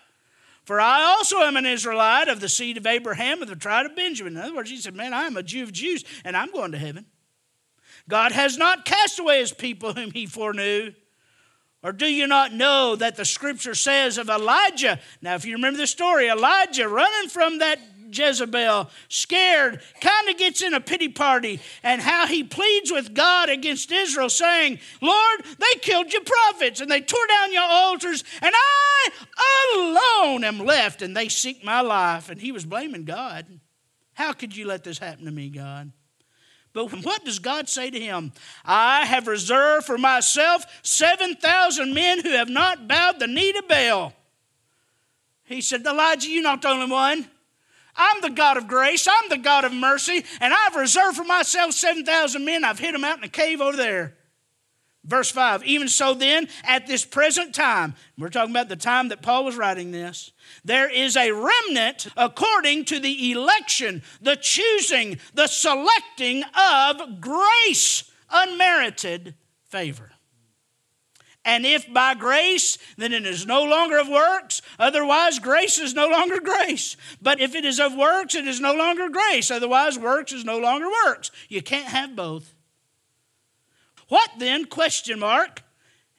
For 0.63 0.81
I 0.81 1.03
also 1.03 1.37
am 1.41 1.57
an 1.57 1.67
Israelite 1.67 2.27
of 2.27 2.39
the 2.39 2.49
seed 2.49 2.77
of 2.77 2.87
Abraham 2.87 3.41
of 3.41 3.47
the 3.47 3.55
tribe 3.55 3.85
of 3.85 3.95
Benjamin. 3.95 4.35
In 4.35 4.41
other 4.41 4.55
words, 4.55 4.71
he 4.71 4.77
said, 4.77 4.95
Man, 4.95 5.13
I 5.13 5.23
am 5.25 5.37
a 5.37 5.43
Jew 5.43 5.63
of 5.63 5.71
Jews, 5.71 6.03
and 6.23 6.35
I'm 6.35 6.51
going 6.51 6.71
to 6.71 6.77
heaven. 6.79 7.05
God 8.09 8.31
has 8.31 8.57
not 8.57 8.85
cast 8.85 9.19
away 9.19 9.39
his 9.39 9.53
people 9.53 9.93
whom 9.93 10.11
he 10.11 10.25
foreknew. 10.25 10.93
Or 11.83 11.91
do 11.91 12.07
you 12.07 12.25
not 12.25 12.51
know 12.51 12.95
that 12.95 13.15
the 13.15 13.25
scripture 13.25 13.75
says 13.75 14.17
of 14.17 14.27
Elijah? 14.27 14.99
Now, 15.21 15.35
if 15.35 15.45
you 15.45 15.53
remember 15.53 15.77
the 15.77 15.85
story, 15.85 16.27
Elijah 16.27 16.89
running 16.89 17.29
from 17.29 17.59
that 17.59 17.79
Jezebel, 18.11 18.89
scared, 19.09 19.81
kind 20.01 20.29
of 20.29 20.37
gets 20.37 20.61
in 20.61 20.73
a 20.73 20.79
pity 20.79 21.09
party, 21.09 21.59
and 21.83 22.01
how 22.01 22.27
he 22.27 22.43
pleads 22.43 22.91
with 22.91 23.13
God 23.13 23.49
against 23.49 23.91
Israel, 23.91 24.29
saying, 24.29 24.79
Lord, 25.01 25.43
they 25.43 25.79
killed 25.79 26.11
your 26.13 26.23
prophets 26.23 26.81
and 26.81 26.89
they 26.89 27.01
tore 27.01 27.27
down 27.27 27.53
your 27.53 27.63
altars, 27.63 28.23
and 28.41 28.53
I 28.53 29.09
alone 29.75 30.43
am 30.43 30.59
left, 30.59 31.01
and 31.01 31.15
they 31.15 31.29
seek 31.29 31.63
my 31.63 31.81
life. 31.81 32.29
And 32.29 32.39
he 32.39 32.51
was 32.51 32.65
blaming 32.65 33.05
God. 33.05 33.45
How 34.13 34.33
could 34.33 34.55
you 34.55 34.65
let 34.65 34.83
this 34.83 34.97
happen 34.97 35.25
to 35.25 35.31
me, 35.31 35.49
God? 35.49 35.91
But 36.75 36.91
what 37.05 37.25
does 37.25 37.39
God 37.39 37.67
say 37.67 37.89
to 37.89 37.99
him? 37.99 38.33
I 38.63 39.05
have 39.05 39.27
reserved 39.27 39.85
for 39.85 39.97
myself 39.97 40.65
7,000 40.83 41.93
men 41.93 42.21
who 42.21 42.31
have 42.31 42.49
not 42.49 42.87
bowed 42.87 43.19
the 43.19 43.27
knee 43.27 43.53
to 43.53 43.63
Baal. 43.67 44.13
He 45.45 45.61
said, 45.61 45.85
Elijah, 45.85 46.29
you're 46.29 46.43
not 46.43 46.61
the 46.61 46.69
only 46.69 46.91
one. 46.91 47.27
I'm 47.95 48.21
the 48.21 48.29
God 48.29 48.57
of 48.57 48.67
grace. 48.67 49.07
I'm 49.07 49.29
the 49.29 49.37
God 49.37 49.63
of 49.63 49.73
mercy. 49.73 50.25
And 50.41 50.53
I've 50.53 50.75
reserved 50.75 51.17
for 51.17 51.23
myself 51.23 51.73
7,000 51.73 52.43
men. 52.43 52.63
I've 52.63 52.79
hid 52.79 52.93
them 52.93 53.03
out 53.03 53.17
in 53.17 53.23
a 53.23 53.29
cave 53.29 53.61
over 53.61 53.77
there. 53.77 54.15
Verse 55.05 55.29
5 55.29 55.63
Even 55.63 55.87
so, 55.87 56.13
then, 56.13 56.47
at 56.63 56.87
this 56.87 57.05
present 57.05 57.53
time, 57.53 57.95
we're 58.17 58.29
talking 58.29 58.51
about 58.51 58.69
the 58.69 58.75
time 58.75 59.09
that 59.09 59.21
Paul 59.21 59.45
was 59.45 59.55
writing 59.55 59.91
this, 59.91 60.31
there 60.63 60.89
is 60.91 61.15
a 61.15 61.31
remnant 61.31 62.07
according 62.17 62.85
to 62.85 62.99
the 62.99 63.31
election, 63.31 64.01
the 64.21 64.35
choosing, 64.35 65.19
the 65.33 65.47
selecting 65.47 66.43
of 66.59 67.21
grace, 67.21 68.09
unmerited 68.31 69.35
favor. 69.65 70.11
And 71.45 71.63
if 71.63 71.91
by 71.93 72.15
grace, 72.15 72.79
then 72.97 73.13
it 73.13 73.25
is 73.25 73.45
no 73.45 73.63
longer 73.63 73.99
of 73.99 74.09
works. 74.09 74.63
Otherwise, 74.79 75.37
grace 75.37 75.77
is 75.77 75.93
no 75.93 76.07
longer 76.07 76.41
grace. 76.41 76.97
But 77.21 77.39
if 77.39 77.53
it 77.53 77.63
is 77.63 77.79
of 77.79 77.95
works, 77.95 78.33
it 78.33 78.47
is 78.47 78.59
no 78.59 78.73
longer 78.73 79.09
grace. 79.09 79.51
Otherwise, 79.51 79.99
works 79.99 80.33
is 80.33 80.43
no 80.43 80.57
longer 80.57 80.87
works. 81.05 81.29
You 81.47 81.61
can't 81.61 81.87
have 81.87 82.15
both. 82.15 82.55
What 84.07 84.31
then? 84.39 84.65
Question 84.65 85.19
mark. 85.19 85.61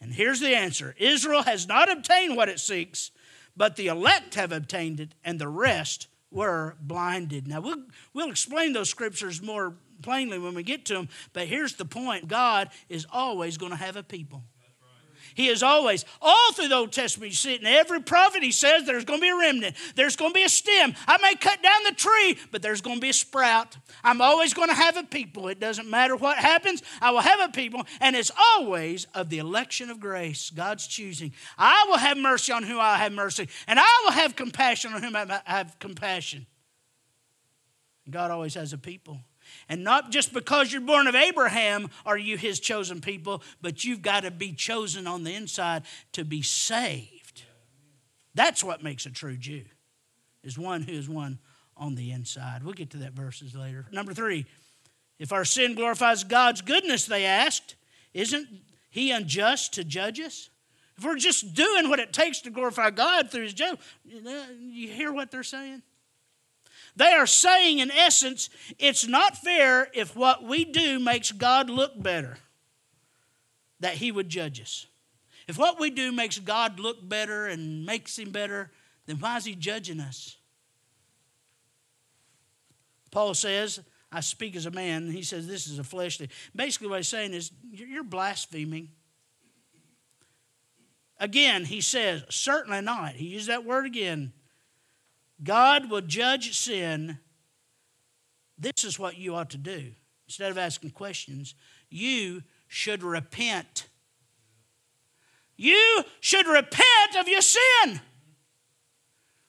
And 0.01 0.13
here's 0.13 0.41
the 0.41 0.55
answer 0.55 0.95
Israel 0.99 1.43
has 1.43 1.67
not 1.67 1.91
obtained 1.91 2.37
what 2.37 2.49
it 2.49 2.61
seeks, 2.61 3.11
but 3.57 3.75
the 3.75 3.89
elect 3.89 4.37
have 4.37 4.53
obtained 4.53 5.01
it, 5.01 5.15
and 5.25 5.41
the 5.41 5.49
rest 5.49 6.07
were 6.31 6.77
blinded. 6.81 7.49
Now, 7.49 7.61
we'll, 7.61 7.83
we'll 8.13 8.31
explain 8.31 8.73
those 8.75 8.91
scriptures 8.91 9.43
more 9.43 9.75
plainly 10.03 10.39
when 10.39 10.55
we 10.55 10.63
get 10.63 10.85
to 10.85 10.95
them, 10.95 11.09
but 11.33 11.49
here's 11.49 11.75
the 11.75 11.85
point 11.85 12.29
God 12.29 12.71
is 12.89 13.07
always 13.11 13.57
going 13.57 13.73
to 13.73 13.79
have 13.79 13.97
a 13.97 14.03
people. 14.03 14.45
He 15.37 15.49
is 15.49 15.63
always, 15.63 16.07
all 16.23 16.53
through 16.55 16.69
the 16.69 16.77
Old 16.77 16.93
Testament, 16.93 17.31
you 17.31 17.37
see 17.37 17.55
it 17.55 17.61
in 17.61 17.67
every 17.67 18.01
prophet, 18.01 18.43
he 18.43 18.51
says 18.51 18.87
there's 18.87 19.05
going 19.05 19.21
to 19.21 19.23
be 19.23 19.29
a 19.29 19.37
remnant. 19.37 19.77
There's 19.95 20.17
going 20.17 20.31
to 20.31 20.35
be 20.35 20.45
a 20.45 20.49
stem. 20.49 20.95
I 21.07 21.19
may 21.19 21.35
cut 21.35 21.63
down 21.63 21.85
the 21.85 21.95
tree, 21.95 22.39
but 22.51 22.63
there's 22.63 22.81
going 22.81 22.97
to 22.97 23.01
be 23.03 23.11
a 23.11 23.13
sprout. 23.13 23.77
I'm 24.03 24.23
always 24.23 24.55
going 24.55 24.71
to 24.71 24.75
have 24.75 24.97
a 24.97 25.03
people. 25.03 25.49
It 25.49 25.61
doesn't 25.61 25.91
matter 25.91 26.17
what 26.17 26.39
happens, 26.39 26.83
I 27.03 27.11
will 27.11 27.21
have 27.21 27.41
a 27.41 27.53
people. 27.53 27.83
And 28.01 28.17
it's 28.17 28.31
always 28.55 29.07
of 29.15 29.29
the 29.29 29.37
election 29.39 29.91
of 29.91 30.01
grace, 30.01 30.49
God's 30.49 30.87
choosing. 30.87 31.33
I 31.59 31.85
will 31.87 31.99
have 31.99 32.17
mercy 32.17 32.53
on 32.53 32.63
whom 32.63 32.81
I 32.81 32.97
have 32.97 33.13
mercy, 33.13 33.47
and 33.67 33.79
I 33.79 34.03
will 34.05 34.13
have 34.13 34.37
compassion 34.37 34.95
on 34.95 35.03
whom 35.03 35.15
I 35.15 35.43
have 35.45 35.79
compassion. 35.79 36.47
God 38.09 38.31
always 38.31 38.55
has 38.55 38.73
a 38.73 38.79
people. 38.79 39.21
And 39.69 39.85
not 39.85 40.11
just 40.11 40.33
because 40.33 40.73
you're 40.73 40.81
born 40.81 41.07
of 41.07 41.15
Abraham 41.15 41.91
are 42.05 42.19
you 42.19 42.37
his 42.37 42.61
chosen 42.61 43.01
people, 43.01 43.43
but 43.61 43.85
you've 43.85 44.03
got 44.03 44.25
to 44.25 44.31
be 44.31 44.53
chosen 44.53 45.07
on 45.07 45.25
the 45.25 45.35
inside 45.35 45.83
to 46.13 46.25
be 46.25 46.43
saved. 46.43 47.43
That's 48.35 48.63
what 48.63 48.83
makes 48.83 49.07
a 49.07 49.11
true 49.11 49.37
Jew, 49.37 49.65
is 50.45 50.59
one 50.59 50.83
who 50.83 50.93
is 50.93 51.09
one 51.09 51.39
on 51.77 51.95
the 51.95 52.13
inside. 52.13 52.63
We'll 52.63 52.75
get 52.75 52.91
to 52.91 52.99
that 52.99 53.13
verses 53.13 53.55
later. 53.55 53.87
Number 53.91 54.15
three, 54.15 54.47
if 55.19 55.33
our 55.33 55.45
sin 55.45 55.75
glorifies 55.75 56.25
God's 56.25 56.61
goodness, 56.61 57.07
they 57.07 57.25
asked, 57.25 57.77
isn't 58.13 58.49
he 58.91 59.11
unjust 59.11 59.75
to 59.75 59.85
judge 59.85 60.21
us? 60.21 60.51
If 60.99 61.05
we're 61.05 61.17
just 61.17 61.55
doing 61.55 61.91
what 61.91 61.99
it 61.99 62.13
takes 62.13 62.41
to 62.43 62.51
glorify 62.51 62.91
God 62.91 63.31
through 63.31 63.43
his 63.43 63.55
judgment, 63.55 63.81
you 64.05 64.89
hear 64.89 65.13
what 65.13 65.31
they're 65.31 65.43
saying? 65.43 65.83
They 66.97 67.13
are 67.13 67.27
saying, 67.27 67.79
in 67.79 67.91
essence, 67.91 68.49
it's 68.79 69.07
not 69.07 69.37
fair 69.37 69.89
if 69.93 70.17
what 70.17 70.43
we 70.43 70.65
do 70.65 70.99
makes 70.99 71.31
God 71.31 71.69
look 71.69 71.93
better, 72.03 72.39
that 73.81 73.95
He 73.95 74.11
would 74.11 74.31
judge 74.31 74.61
us. 74.61 74.87
If 75.47 75.59
what 75.59 75.79
we 75.79 75.91
do 75.91 76.11
makes 76.11 76.39
God 76.39 76.81
look 76.81 77.07
better 77.07 77.47
and 77.47 77.85
makes 77.85 78.19
Him 78.19 78.31
better, 78.31 78.71
then 79.05 79.17
why 79.17 79.37
is 79.37 79.45
He 79.45 79.55
judging 79.55 80.01
us? 80.01 80.37
Paul 83.11 83.35
says, 83.35 83.81
I 84.11 84.21
speak 84.21 84.57
as 84.57 84.67
a 84.67 84.71
man. 84.71 85.11
He 85.11 85.23
says 85.23 85.47
this 85.47 85.67
is 85.67 85.79
a 85.79 85.85
fleshly. 85.85 86.31
Basically, 86.55 86.89
what 86.89 86.99
he's 86.99 87.09
saying 87.09 87.35
is 87.35 87.51
you're 87.71 88.05
blaspheming. 88.05 88.91
Again, 91.19 91.65
he 91.65 91.81
says, 91.81 92.25
certainly 92.29 92.81
not. 92.81 93.13
He 93.13 93.27
used 93.27 93.49
that 93.49 93.65
word 93.65 93.87
again. 93.87 94.33
God 95.43 95.91
will 95.91 96.01
judge 96.01 96.59
sin. 96.59 97.19
This 98.59 98.85
is 98.85 98.99
what 98.99 99.19
you 99.19 99.35
ought 99.35 99.51
to 99.51 99.59
do. 99.59 99.93
Instead 100.27 100.51
of 100.51 100.59
asking 100.59 100.91
questions, 100.91 101.55
you 101.89 102.43
should 102.67 103.03
repent. 103.03 103.89
You 105.57 106.05
should 106.21 106.47
repent 106.47 107.17
of 107.19 107.29
your 107.29 107.41
sin. 107.41 108.01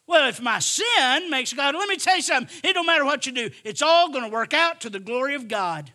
Well, 0.05 0.29
if 0.29 0.41
my 0.41 0.59
sin 0.59 1.29
makes 1.29 1.51
God, 1.51 1.75
let 1.75 1.89
me 1.89 1.97
tell 1.97 2.15
you 2.15 2.21
something. 2.21 2.55
It 2.63 2.73
don't 2.73 2.85
matter 2.85 3.03
what 3.03 3.25
you 3.25 3.31
do, 3.33 3.49
it's 3.63 3.81
all 3.81 4.09
going 4.09 4.23
to 4.23 4.29
work 4.29 4.53
out 4.53 4.81
to 4.81 4.89
the 4.89 4.99
glory 4.99 5.35
of 5.35 5.47
God. 5.47 5.91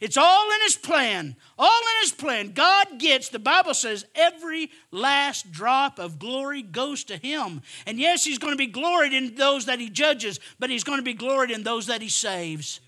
It's 0.00 0.16
all 0.16 0.50
in 0.52 0.60
His 0.62 0.76
plan. 0.76 1.36
All 1.58 1.80
in 1.80 2.02
His 2.02 2.12
plan. 2.12 2.52
God 2.52 2.98
gets, 2.98 3.28
the 3.28 3.38
Bible 3.38 3.74
says, 3.74 4.04
every 4.14 4.70
last 4.90 5.50
drop 5.50 5.98
of 5.98 6.18
glory 6.18 6.62
goes 6.62 7.04
to 7.04 7.16
Him. 7.16 7.62
And 7.86 7.98
yes, 7.98 8.24
He's 8.24 8.38
going 8.38 8.52
to 8.52 8.58
be 8.58 8.66
gloried 8.66 9.12
in 9.12 9.34
those 9.34 9.66
that 9.66 9.80
He 9.80 9.90
judges, 9.90 10.38
but 10.58 10.70
He's 10.70 10.84
going 10.84 10.98
to 10.98 11.04
be 11.04 11.14
gloried 11.14 11.50
in 11.50 11.62
those 11.62 11.86
that 11.86 12.02
He 12.02 12.08
saves. 12.08 12.80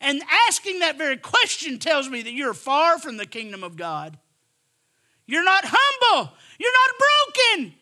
And 0.00 0.22
asking 0.48 0.80
that 0.80 0.98
very 0.98 1.16
question 1.16 1.78
tells 1.78 2.08
me 2.08 2.22
that 2.22 2.32
you're 2.32 2.54
far 2.54 2.98
from 2.98 3.16
the 3.16 3.26
kingdom 3.26 3.62
of 3.62 3.76
God. 3.76 4.18
You're 5.26 5.44
not 5.44 5.64
humble. 5.64 6.32
You're 6.58 6.72
not 6.72 6.98
broken. 7.56 7.74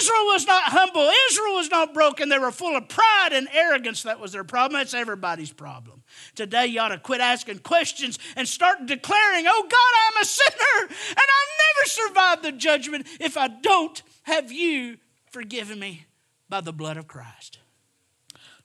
Israel 0.00 0.24
was 0.26 0.46
not 0.46 0.64
humble. 0.64 1.10
Israel 1.30 1.54
was 1.54 1.70
not 1.70 1.92
broken. 1.92 2.28
They 2.28 2.38
were 2.38 2.52
full 2.52 2.76
of 2.76 2.88
pride 2.88 3.30
and 3.32 3.48
arrogance. 3.52 4.04
That 4.04 4.20
was 4.20 4.32
their 4.32 4.44
problem. 4.44 4.78
That's 4.78 4.94
everybody's 4.94 5.52
problem. 5.52 6.02
Today, 6.34 6.66
you 6.66 6.80
ought 6.80 6.88
to 6.88 6.98
quit 6.98 7.20
asking 7.20 7.60
questions 7.60 8.18
and 8.36 8.46
start 8.46 8.86
declaring, 8.86 9.46
Oh 9.48 9.62
God, 9.62 9.92
I'm 10.08 10.22
a 10.22 10.24
sinner, 10.24 10.88
and 10.88 11.18
I'll 11.18 11.58
never 11.74 11.86
survive 11.86 12.42
the 12.42 12.52
judgment 12.52 13.06
if 13.20 13.36
I 13.36 13.48
don't 13.48 14.02
have 14.22 14.52
you 14.52 14.98
forgiven 15.30 15.80
me 15.80 16.06
by 16.48 16.60
the 16.60 16.72
blood 16.72 16.96
of 16.96 17.08
Christ. 17.08 17.58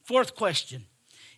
Fourth 0.03 0.35
question 0.35 0.85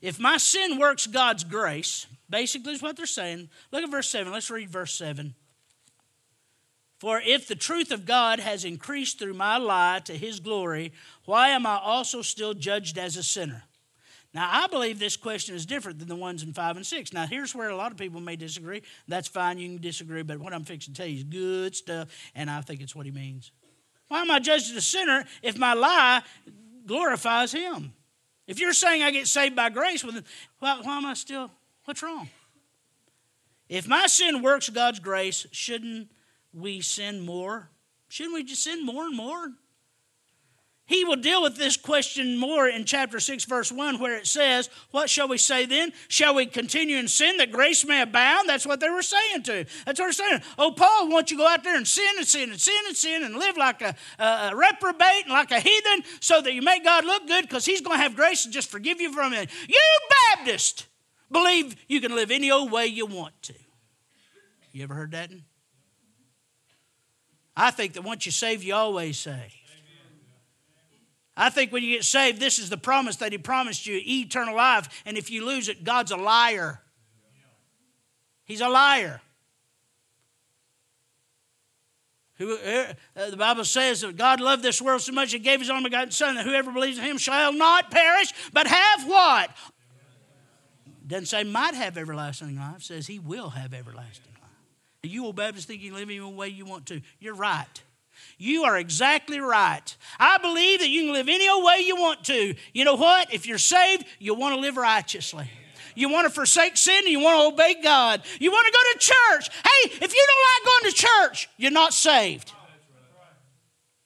If 0.01 0.19
my 0.19 0.37
sin 0.37 0.77
works 0.77 1.07
God's 1.07 1.43
grace, 1.45 2.05
basically 2.29 2.73
is 2.73 2.81
what 2.81 2.97
they're 2.97 3.05
saying. 3.05 3.49
Look 3.71 3.83
at 3.83 3.91
verse 3.91 4.09
7. 4.09 4.31
Let's 4.31 4.51
read 4.51 4.69
verse 4.69 4.93
7. 4.93 5.35
For 6.99 7.21
if 7.21 7.47
the 7.47 7.55
truth 7.55 7.91
of 7.91 8.05
God 8.05 8.39
has 8.39 8.65
increased 8.65 9.19
through 9.19 9.33
my 9.33 9.57
lie 9.57 10.01
to 10.03 10.17
his 10.17 10.41
glory, 10.41 10.91
why 11.23 11.49
am 11.49 11.65
I 11.65 11.77
also 11.77 12.21
still 12.21 12.53
judged 12.53 12.97
as 12.97 13.15
a 13.15 13.23
sinner? 13.23 13.63
Now, 14.33 14.49
I 14.51 14.67
believe 14.67 14.99
this 14.99 15.17
question 15.17 15.55
is 15.55 15.65
different 15.65 15.97
than 15.97 16.09
the 16.09 16.15
ones 16.15 16.43
in 16.43 16.53
5 16.53 16.75
and 16.75 16.85
6. 16.85 17.13
Now, 17.13 17.25
here's 17.25 17.55
where 17.55 17.69
a 17.69 17.75
lot 17.75 17.91
of 17.91 17.97
people 17.97 18.19
may 18.19 18.35
disagree. 18.35 18.83
That's 19.07 19.27
fine, 19.27 19.57
you 19.57 19.69
can 19.69 19.81
disagree, 19.81 20.21
but 20.21 20.39
what 20.39 20.53
I'm 20.53 20.65
fixing 20.65 20.93
to 20.93 21.01
tell 21.01 21.09
you 21.09 21.17
is 21.17 21.23
good 21.23 21.75
stuff, 21.75 22.09
and 22.35 22.49
I 22.51 22.61
think 22.61 22.81
it's 22.81 22.95
what 22.95 23.05
he 23.05 23.11
means. 23.11 23.51
Why 24.09 24.21
am 24.21 24.29
I 24.29 24.39
judged 24.39 24.69
as 24.69 24.75
a 24.75 24.81
sinner 24.81 25.23
if 25.41 25.57
my 25.57 25.73
lie 25.73 26.21
glorifies 26.85 27.53
him? 27.53 27.93
If 28.45 28.59
you're 28.59 28.73
saying 28.73 29.03
I 29.03 29.11
get 29.11 29.27
saved 29.27 29.55
by 29.55 29.69
grace, 29.69 30.03
well, 30.03 30.21
why, 30.59 30.79
why 30.81 30.97
am 30.97 31.05
I 31.05 31.13
still, 31.13 31.49
what's 31.85 32.03
wrong? 32.03 32.29
If 33.69 33.87
my 33.87 34.07
sin 34.07 34.41
works 34.41 34.69
God's 34.69 34.99
grace, 34.99 35.47
shouldn't 35.51 36.09
we 36.53 36.81
sin 36.81 37.21
more? 37.21 37.69
Shouldn't 38.07 38.35
we 38.35 38.43
just 38.43 38.63
sin 38.63 38.85
more 38.85 39.05
and 39.05 39.15
more? 39.15 39.51
He 40.89 41.05
will 41.05 41.17
deal 41.17 41.43
with 41.43 41.55
this 41.55 41.77
question 41.77 42.35
more 42.35 42.67
in 42.67 42.83
chapter 42.83 43.19
6, 43.19 43.45
verse 43.45 43.71
1, 43.71 43.99
where 43.99 44.17
it 44.17 44.25
says, 44.25 44.71
What 44.89 45.07
shall 45.07 45.27
we 45.27 45.37
say 45.37 45.67
then? 45.67 45.93
Shall 46.07 46.33
we 46.33 46.47
continue 46.47 46.97
in 46.97 47.07
sin 47.07 47.37
that 47.37 47.51
grace 47.51 47.85
may 47.85 48.01
abound? 48.01 48.49
That's 48.49 48.65
what 48.65 48.79
they 48.79 48.89
were 48.89 49.03
saying 49.03 49.43
to. 49.43 49.65
That's 49.85 49.99
what 49.99 50.05
they're 50.05 50.11
saying. 50.11 50.41
Oh, 50.57 50.71
Paul 50.71 51.09
won't 51.09 51.29
you 51.29 51.37
go 51.37 51.47
out 51.47 51.63
there 51.63 51.77
and 51.77 51.87
sin 51.87 52.09
and 52.17 52.25
sin 52.25 52.49
and 52.49 52.59
sin 52.59 52.73
and 52.87 52.97
sin 52.97 53.23
and 53.23 53.35
live 53.35 53.55
like 53.55 53.83
a, 53.83 53.95
a 54.17 54.55
reprobate 54.55 55.25
and 55.25 55.31
like 55.31 55.51
a 55.51 55.59
heathen 55.59 56.01
so 56.21 56.41
that 56.41 56.53
you 56.53 56.63
make 56.63 56.83
God 56.83 57.05
look 57.05 57.27
good 57.27 57.43
because 57.43 57.65
he's 57.65 57.81
going 57.81 57.97
to 57.97 58.01
have 58.01 58.15
grace 58.15 58.45
and 58.45 58.51
just 58.53 58.71
forgive 58.71 58.99
you 58.99 59.13
from 59.13 59.31
it. 59.33 59.51
You 59.67 59.79
Baptist 60.33 60.87
believe 61.31 61.75
you 61.87 62.01
can 62.01 62.15
live 62.15 62.31
any 62.31 62.49
old 62.49 62.71
way 62.71 62.87
you 62.87 63.05
want 63.05 63.39
to. 63.43 63.53
You 64.71 64.85
ever 64.85 64.95
heard 64.95 65.11
that? 65.11 65.29
I 67.59 67.71
think 67.71 67.93
that 67.93 68.03
once 68.05 68.25
you 68.25 68.31
save, 68.31 68.63
you 68.63 68.73
always 68.73 69.19
save. 69.19 69.53
I 71.35 71.49
think 71.49 71.73
when 71.73 71.83
you 71.83 71.95
get 71.95 72.05
saved, 72.05 72.39
this 72.39 72.57
is 72.57 72.69
the 72.69 72.77
promise 72.77 73.17
that 73.17 73.33
He 73.33 73.37
promised 73.37 73.85
you 73.85 73.99
eternal 74.01 74.55
life. 74.55 75.03
And 75.05 75.17
if 75.17 75.29
you 75.29 75.45
lose 75.45 75.67
it, 75.67 75.83
God's 75.83 76.11
a 76.11 76.17
liar. 76.17 76.79
He's 78.45 78.61
a 78.61 78.69
liar. 78.69 79.21
Uh, 82.39 82.93
the 83.29 83.35
Bible 83.37 83.65
says 83.65 84.01
that 84.01 84.15
God 84.15 84.39
loved 84.39 84.63
this 84.63 84.81
world 84.81 85.01
so 85.01 85.11
much 85.11 85.33
He 85.33 85.39
gave 85.39 85.59
His 85.59 85.69
only 85.69 85.89
begotten 85.89 86.11
Son 86.11 86.35
that 86.35 86.45
whoever 86.45 86.71
believes 86.71 86.97
in 86.97 87.03
Him 87.03 87.17
shall 87.17 87.51
not 87.51 87.91
perish, 87.91 88.31
but 88.53 88.67
have 88.67 89.05
what? 89.05 89.49
Doesn't 91.05 91.25
say 91.25 91.43
might 91.43 91.73
have 91.73 91.97
everlasting 91.97 92.57
life. 92.57 92.83
Says 92.83 93.07
He 93.07 93.19
will 93.19 93.49
have 93.49 93.73
everlasting 93.73 94.31
life. 94.33 94.38
You 95.03 95.25
old 95.25 95.35
Baptists 95.35 95.65
think 95.65 95.81
you 95.81 95.91
can 95.91 95.99
live 95.99 96.09
any 96.09 96.19
way 96.19 96.49
you 96.49 96.65
want 96.65 96.87
to. 96.87 97.01
You're 97.19 97.35
right. 97.35 97.83
You 98.37 98.63
are 98.63 98.77
exactly 98.77 99.39
right. 99.39 99.95
I 100.19 100.37
believe 100.39 100.79
that 100.79 100.89
you 100.89 101.03
can 101.03 101.13
live 101.13 101.29
any 101.29 101.47
old 101.49 101.63
way 101.63 101.83
you 101.85 101.95
want 101.95 102.25
to. 102.25 102.55
You 102.73 102.85
know 102.85 102.95
what? 102.95 103.33
If 103.33 103.47
you're 103.47 103.57
saved, 103.57 104.05
you 104.19 104.33
want 104.33 104.55
to 104.55 104.61
live 104.61 104.77
righteously. 104.77 105.49
You 105.95 106.09
want 106.09 106.27
to 106.27 106.33
forsake 106.33 106.77
sin 106.77 106.99
and 106.99 107.07
you 107.07 107.19
want 107.19 107.39
to 107.39 107.53
obey 107.53 107.81
God. 107.81 108.21
You 108.39 108.51
want 108.51 108.65
to 108.67 108.73
go 108.73 108.79
to 108.93 108.99
church. 108.99 109.49
Hey, 109.49 110.05
if 110.05 110.13
you 110.13 110.25
don't 110.27 110.65
like 110.65 110.81
going 110.81 110.91
to 110.91 110.97
church, 110.97 111.49
you're 111.57 111.71
not 111.71 111.93
saved. 111.93 112.53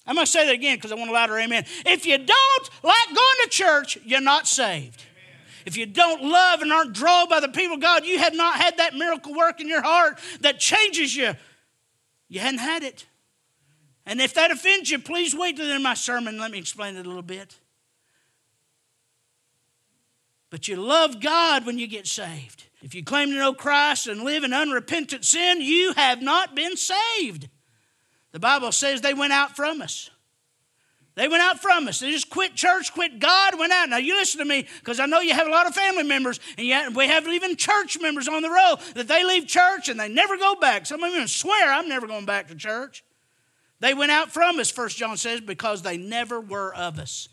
I'm 0.06 0.15
going 0.15 0.25
to 0.25 0.32
say 0.32 0.45
that 0.47 0.53
again 0.53 0.77
because 0.77 0.91
I 0.91 0.95
want 0.95 1.10
a 1.10 1.13
louder 1.13 1.38
amen. 1.39 1.65
If 1.86 2.06
you 2.06 2.17
don't 2.17 2.69
like 2.84 3.08
going 3.08 3.38
to 3.43 3.49
church, 3.49 3.97
you're 4.03 4.21
not 4.21 4.47
saved. 4.47 5.06
If 5.65 5.78
you 5.78 5.86
don't 5.86 6.23
love 6.23 6.62
and 6.62 6.71
aren't 6.71 6.93
drawn 6.93 7.30
by 7.30 7.39
the 7.39 7.49
people 7.49 7.76
of 7.76 7.82
God, 7.82 8.06
you 8.06 8.19
have 8.19 8.36
not 8.36 8.58
had 8.58 8.78
that 8.78 8.95
miracle 8.95 9.34
work 9.34 9.62
in 9.62 9.67
your 9.67 9.82
heart 9.82 10.19
that 10.41 10.60
changes 10.60 11.15
you. 11.15 11.34
You 12.28 12.39
hadn't 12.39 12.60
had 12.60 12.84
it. 12.84 13.06
And 14.06 14.19
if 14.19 14.34
that 14.34 14.52
offends 14.52 14.91
you, 14.91 14.99
please 14.99 15.36
wait 15.36 15.56
till 15.56 15.65
the 15.65 15.73
end 15.73 15.84
my 15.84 15.93
sermon. 15.93 16.38
Let 16.38 16.52
me 16.52 16.60
explain 16.60 16.95
it 16.97 17.06
a 17.06 17.10
little 17.10 17.21
bit. 17.21 17.58
But 20.49 20.67
you 20.67 20.76
love 20.76 21.19
God 21.19 21.65
when 21.65 21.80
you 21.80 21.88
get 21.88 22.06
saved. 22.06 22.65
If 22.82 22.93
you 22.93 23.04
claim 23.04 23.30
to 23.30 23.38
know 23.38 23.54
Christ 23.54 24.08
and 24.08 24.23
live 24.23 24.43
in 24.43 24.54
unrepentant 24.54 25.26
sin, 25.26 25.62
you 25.62 25.93
have 25.93 26.21
not 26.21 26.54
been 26.54 26.76
saved. 26.76 27.49
The 28.34 28.39
Bible 28.39 28.71
says 28.71 29.02
they 29.02 29.13
went 29.13 29.34
out 29.34 29.56
from 29.56 29.82
us. 29.82 30.10
They 31.15 31.28
went 31.28 31.43
out 31.43 31.62
from 31.62 31.88
us. 31.88 31.99
They 31.99 32.12
just 32.12 32.30
quit 32.30 32.56
church, 32.56 32.91
quit 32.93 33.19
God, 33.19 33.60
went 33.60 33.71
out. 33.71 33.89
Now, 33.89 33.97
you 33.97 34.15
listen 34.15 34.39
to 34.39 34.45
me 34.45 34.65
because 34.80 34.99
I 34.99 35.06
know 35.06 35.19
you 35.19 35.34
have 35.34 35.47
a 35.47 35.52
lot 35.52 35.67
of 35.67 35.76
family 35.76 36.04
members, 36.04 36.39
and 36.58 36.65
yet 36.65 36.93
we 36.95 37.08
have 37.08 37.28
even 37.28 37.56
church 37.56 37.99
members 38.02 38.28
on 38.28 38.41
the 38.41 38.49
road 38.49 38.78
that 38.95 39.08
they 39.08 39.23
leave 39.23 39.45
church 39.45 39.89
and 39.89 39.99
they 39.99 40.10
never 40.10 40.38
go 40.38 40.56
back. 40.56 40.88
Some 40.88 41.04
of 41.04 41.13
them 41.13 41.28
swear, 41.28 41.71
I'm 41.71 41.88
never 41.88 42.08
going 42.08 42.26
back 42.26 42.47
to 42.47 42.56
church. 42.56 43.04
They 43.80 43.93
went 43.93 44.12
out 44.12 44.32
from 44.32 44.60
us, 44.60 44.71
First 44.71 44.97
John 44.97 45.17
says, 45.17 45.41
because 45.41 45.82
they 45.82 45.97
never 45.97 46.39
were 46.39 46.73
of 46.73 46.97
us. 46.97 47.28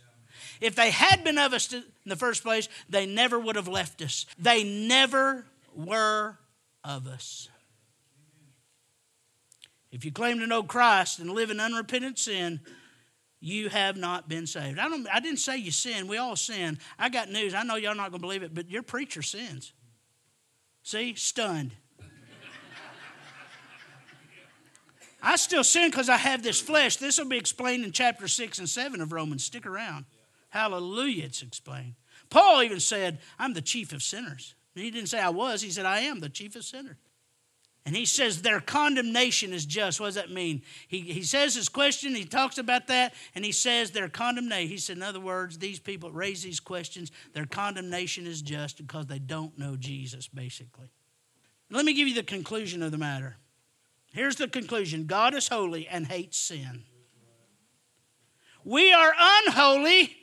If 0.61 0.75
they 0.75 0.91
had 0.91 1.25
been 1.25 1.39
of 1.39 1.55
us 1.55 1.73
in 1.73 1.85
the 2.05 2.17
first 2.17 2.43
place, 2.43 2.69
they 2.91 3.07
never 3.07 3.39
would 3.39 3.57
have 3.57 3.69
left 3.69 4.03
us. 4.03 4.27
They 4.39 4.63
never 4.63 5.47
were 5.75 6.39
of 6.85 7.07
us. 7.07 7.49
If 9.91 10.05
you 10.05 10.13
claim 10.13 10.39
to 10.41 10.47
know 10.47 10.63
Christ 10.63 11.19
and 11.19 11.31
live 11.31 11.51
in 11.51 11.61
unrepentant 11.61 12.19
sin, 12.19 12.61
you 13.41 13.71
have 13.71 13.97
not 13.97 14.29
been 14.29 14.47
saved. 14.47 14.79
I, 14.79 14.89
don't, 14.89 15.07
I 15.13 15.21
didn't 15.21 15.39
say 15.39 15.57
you 15.57 15.71
sin. 15.71 16.07
We 16.07 16.19
all 16.19 16.37
sin. 16.37 16.79
I 16.99 17.09
got 17.09 17.31
news. 17.31 17.55
I 17.55 17.63
know 17.63 17.77
y'all 17.77 17.95
not 17.95 18.11
going 18.11 18.21
to 18.21 18.27
believe 18.27 18.43
it, 18.43 18.55
but 18.55 18.71
your 18.71 18.83
preacher 18.83 19.23
sins. 19.23 19.73
See? 20.83 21.15
Stunned. 21.15 21.73
I 25.23 25.37
still 25.37 25.65
sin 25.65 25.91
because 25.91 26.09
I 26.09 26.17
have 26.17 26.43
this 26.43 26.61
flesh. 26.61 26.97
This 26.97 27.19
will 27.19 27.29
be 27.29 27.37
explained 27.37 27.85
in 27.85 27.93
chapter 27.93 28.27
6 28.27 28.59
and 28.59 28.69
7 28.69 29.01
of 29.01 29.13
Romans. 29.13 29.45
Stick 29.45 29.67
around. 29.67 30.07
Hallelujah, 30.49 31.25
it's 31.25 31.43
explained. 31.43 31.95
Paul 32.31 32.63
even 32.63 32.81
said, 32.81 33.19
I'm 33.39 33.53
the 33.53 33.61
chief 33.61 33.93
of 33.93 34.03
sinners. 34.03 34.55
He 34.75 34.91
didn't 34.91 35.09
say 35.09 35.21
I 35.21 35.29
was, 35.31 35.63
he 35.63 35.71
said, 35.71 35.85
I 35.85 36.01
am 36.01 36.21
the 36.21 36.29
chief 36.29 36.57
of 36.57 36.65
sinners. 36.65 36.97
And 37.87 37.97
he 37.97 38.05
says 38.05 38.43
their 38.43 38.61
condemnation 38.61 39.53
is 39.53 39.65
just. 39.65 40.01
What 40.01 40.07
does 40.07 40.15
that 40.17 40.31
mean? 40.31 40.63
He, 40.87 41.01
he 41.01 41.23
says 41.23 41.55
his 41.55 41.69
question, 41.69 42.15
he 42.15 42.25
talks 42.25 42.59
about 42.59 42.89
that, 42.89 43.15
and 43.35 43.45
he 43.45 43.53
says 43.53 43.91
their 43.91 44.09
condemnation. 44.09 44.69
He 44.69 44.77
said, 44.77 44.99
in 44.99 45.03
other 45.03 45.21
words, 45.21 45.59
these 45.59 45.81
people 45.81 46.11
raise 46.11 46.43
these 46.43 46.61
questions, 46.61 47.11
their 47.33 47.47
condemnation 47.47 48.27
is 48.27 48.43
just 48.43 48.77
because 48.77 49.07
they 49.07 49.19
don't 49.19 49.59
know 49.59 49.77
Jesus, 49.77 50.29
basically. 50.29 50.91
Let 51.71 51.85
me 51.85 51.95
give 51.95 52.07
you 52.07 52.15
the 52.15 52.23
conclusion 52.23 52.83
of 52.83 52.91
the 52.91 52.99
matter. 52.99 53.37
Here's 54.13 54.37
the 54.37 54.49
conclusion 54.49 55.07
God 55.07 55.35
is 55.35 55.49
holy 55.49 55.89
and 55.89 56.07
hates 56.07 56.39
sin. 56.39 56.85
We 58.63 58.93
are 58.93 59.13
unholy 59.19 60.17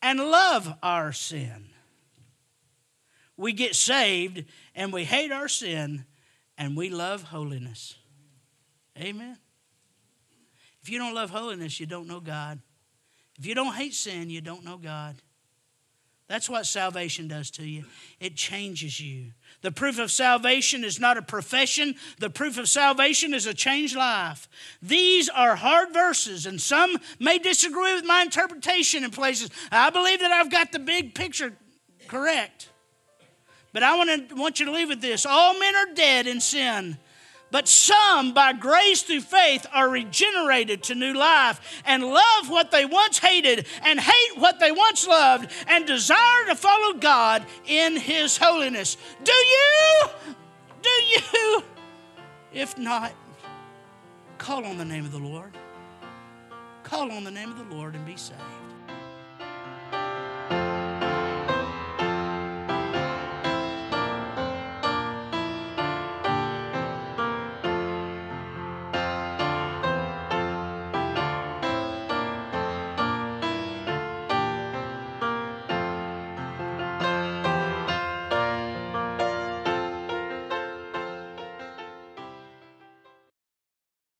and 0.00 0.20
love 0.20 0.74
our 0.82 1.12
sin. 1.12 1.70
We 3.36 3.52
get 3.52 3.74
saved 3.74 4.44
and 4.74 4.92
we 4.92 5.04
hate 5.04 5.32
our 5.32 5.48
sin 5.48 6.04
and 6.60 6.76
we 6.76 6.90
love 6.90 7.22
holiness. 7.22 7.96
Amen. 8.96 9.38
If 10.82 10.90
you 10.90 10.98
don't 10.98 11.14
love 11.14 11.30
holiness, 11.30 11.80
you 11.80 11.86
don't 11.86 12.06
know 12.06 12.20
God. 12.20 12.60
If 13.38 13.46
you 13.46 13.54
don't 13.54 13.74
hate 13.74 13.94
sin, 13.94 14.28
you 14.28 14.42
don't 14.42 14.62
know 14.62 14.76
God. 14.76 15.16
That's 16.28 16.48
what 16.48 16.66
salvation 16.66 17.26
does 17.26 17.50
to 17.52 17.64
you. 17.64 17.86
It 18.20 18.36
changes 18.36 19.00
you. 19.00 19.32
The 19.62 19.72
proof 19.72 19.98
of 19.98 20.12
salvation 20.12 20.84
is 20.84 21.00
not 21.00 21.16
a 21.16 21.22
profession, 21.22 21.96
the 22.18 22.30
proof 22.30 22.56
of 22.58 22.68
salvation 22.68 23.34
is 23.34 23.46
a 23.46 23.54
changed 23.54 23.96
life. 23.96 24.48
These 24.82 25.28
are 25.30 25.56
hard 25.56 25.92
verses, 25.92 26.44
and 26.44 26.60
some 26.60 26.98
may 27.18 27.38
disagree 27.38 27.94
with 27.94 28.04
my 28.04 28.22
interpretation 28.22 29.02
in 29.02 29.10
places. 29.10 29.50
I 29.72 29.90
believe 29.90 30.20
that 30.20 30.30
I've 30.30 30.50
got 30.50 30.72
the 30.72 30.78
big 30.78 31.14
picture 31.14 31.54
correct. 32.06 32.69
But 33.72 33.82
I 33.82 33.96
want, 33.96 34.28
to, 34.28 34.34
want 34.34 34.60
you 34.60 34.66
to 34.66 34.72
leave 34.72 34.88
with 34.88 35.00
this 35.00 35.24
all 35.26 35.58
men 35.58 35.74
are 35.76 35.94
dead 35.94 36.26
in 36.26 36.40
sin. 36.40 36.98
But 37.52 37.66
some, 37.66 38.32
by 38.32 38.52
grace 38.52 39.02
through 39.02 39.22
faith, 39.22 39.66
are 39.72 39.88
regenerated 39.88 40.84
to 40.84 40.94
new 40.94 41.12
life 41.12 41.82
and 41.84 42.04
love 42.04 42.48
what 42.48 42.70
they 42.70 42.84
once 42.84 43.18
hated 43.18 43.66
and 43.82 43.98
hate 43.98 44.38
what 44.38 44.60
they 44.60 44.70
once 44.70 45.06
loved 45.06 45.50
and 45.66 45.84
desire 45.84 46.46
to 46.46 46.54
follow 46.54 46.94
God 46.94 47.44
in 47.66 47.96
His 47.96 48.36
holiness. 48.36 48.96
Do 49.24 49.32
you? 49.32 50.04
Do 50.80 50.90
you? 50.90 51.62
If 52.52 52.78
not, 52.78 53.12
call 54.38 54.64
on 54.64 54.78
the 54.78 54.84
name 54.84 55.04
of 55.04 55.12
the 55.12 55.18
Lord. 55.18 55.56
Call 56.84 57.10
on 57.10 57.24
the 57.24 57.30
name 57.30 57.50
of 57.50 57.58
the 57.58 57.74
Lord 57.74 57.94
and 57.94 58.06
be 58.06 58.16
saved. 58.16 58.40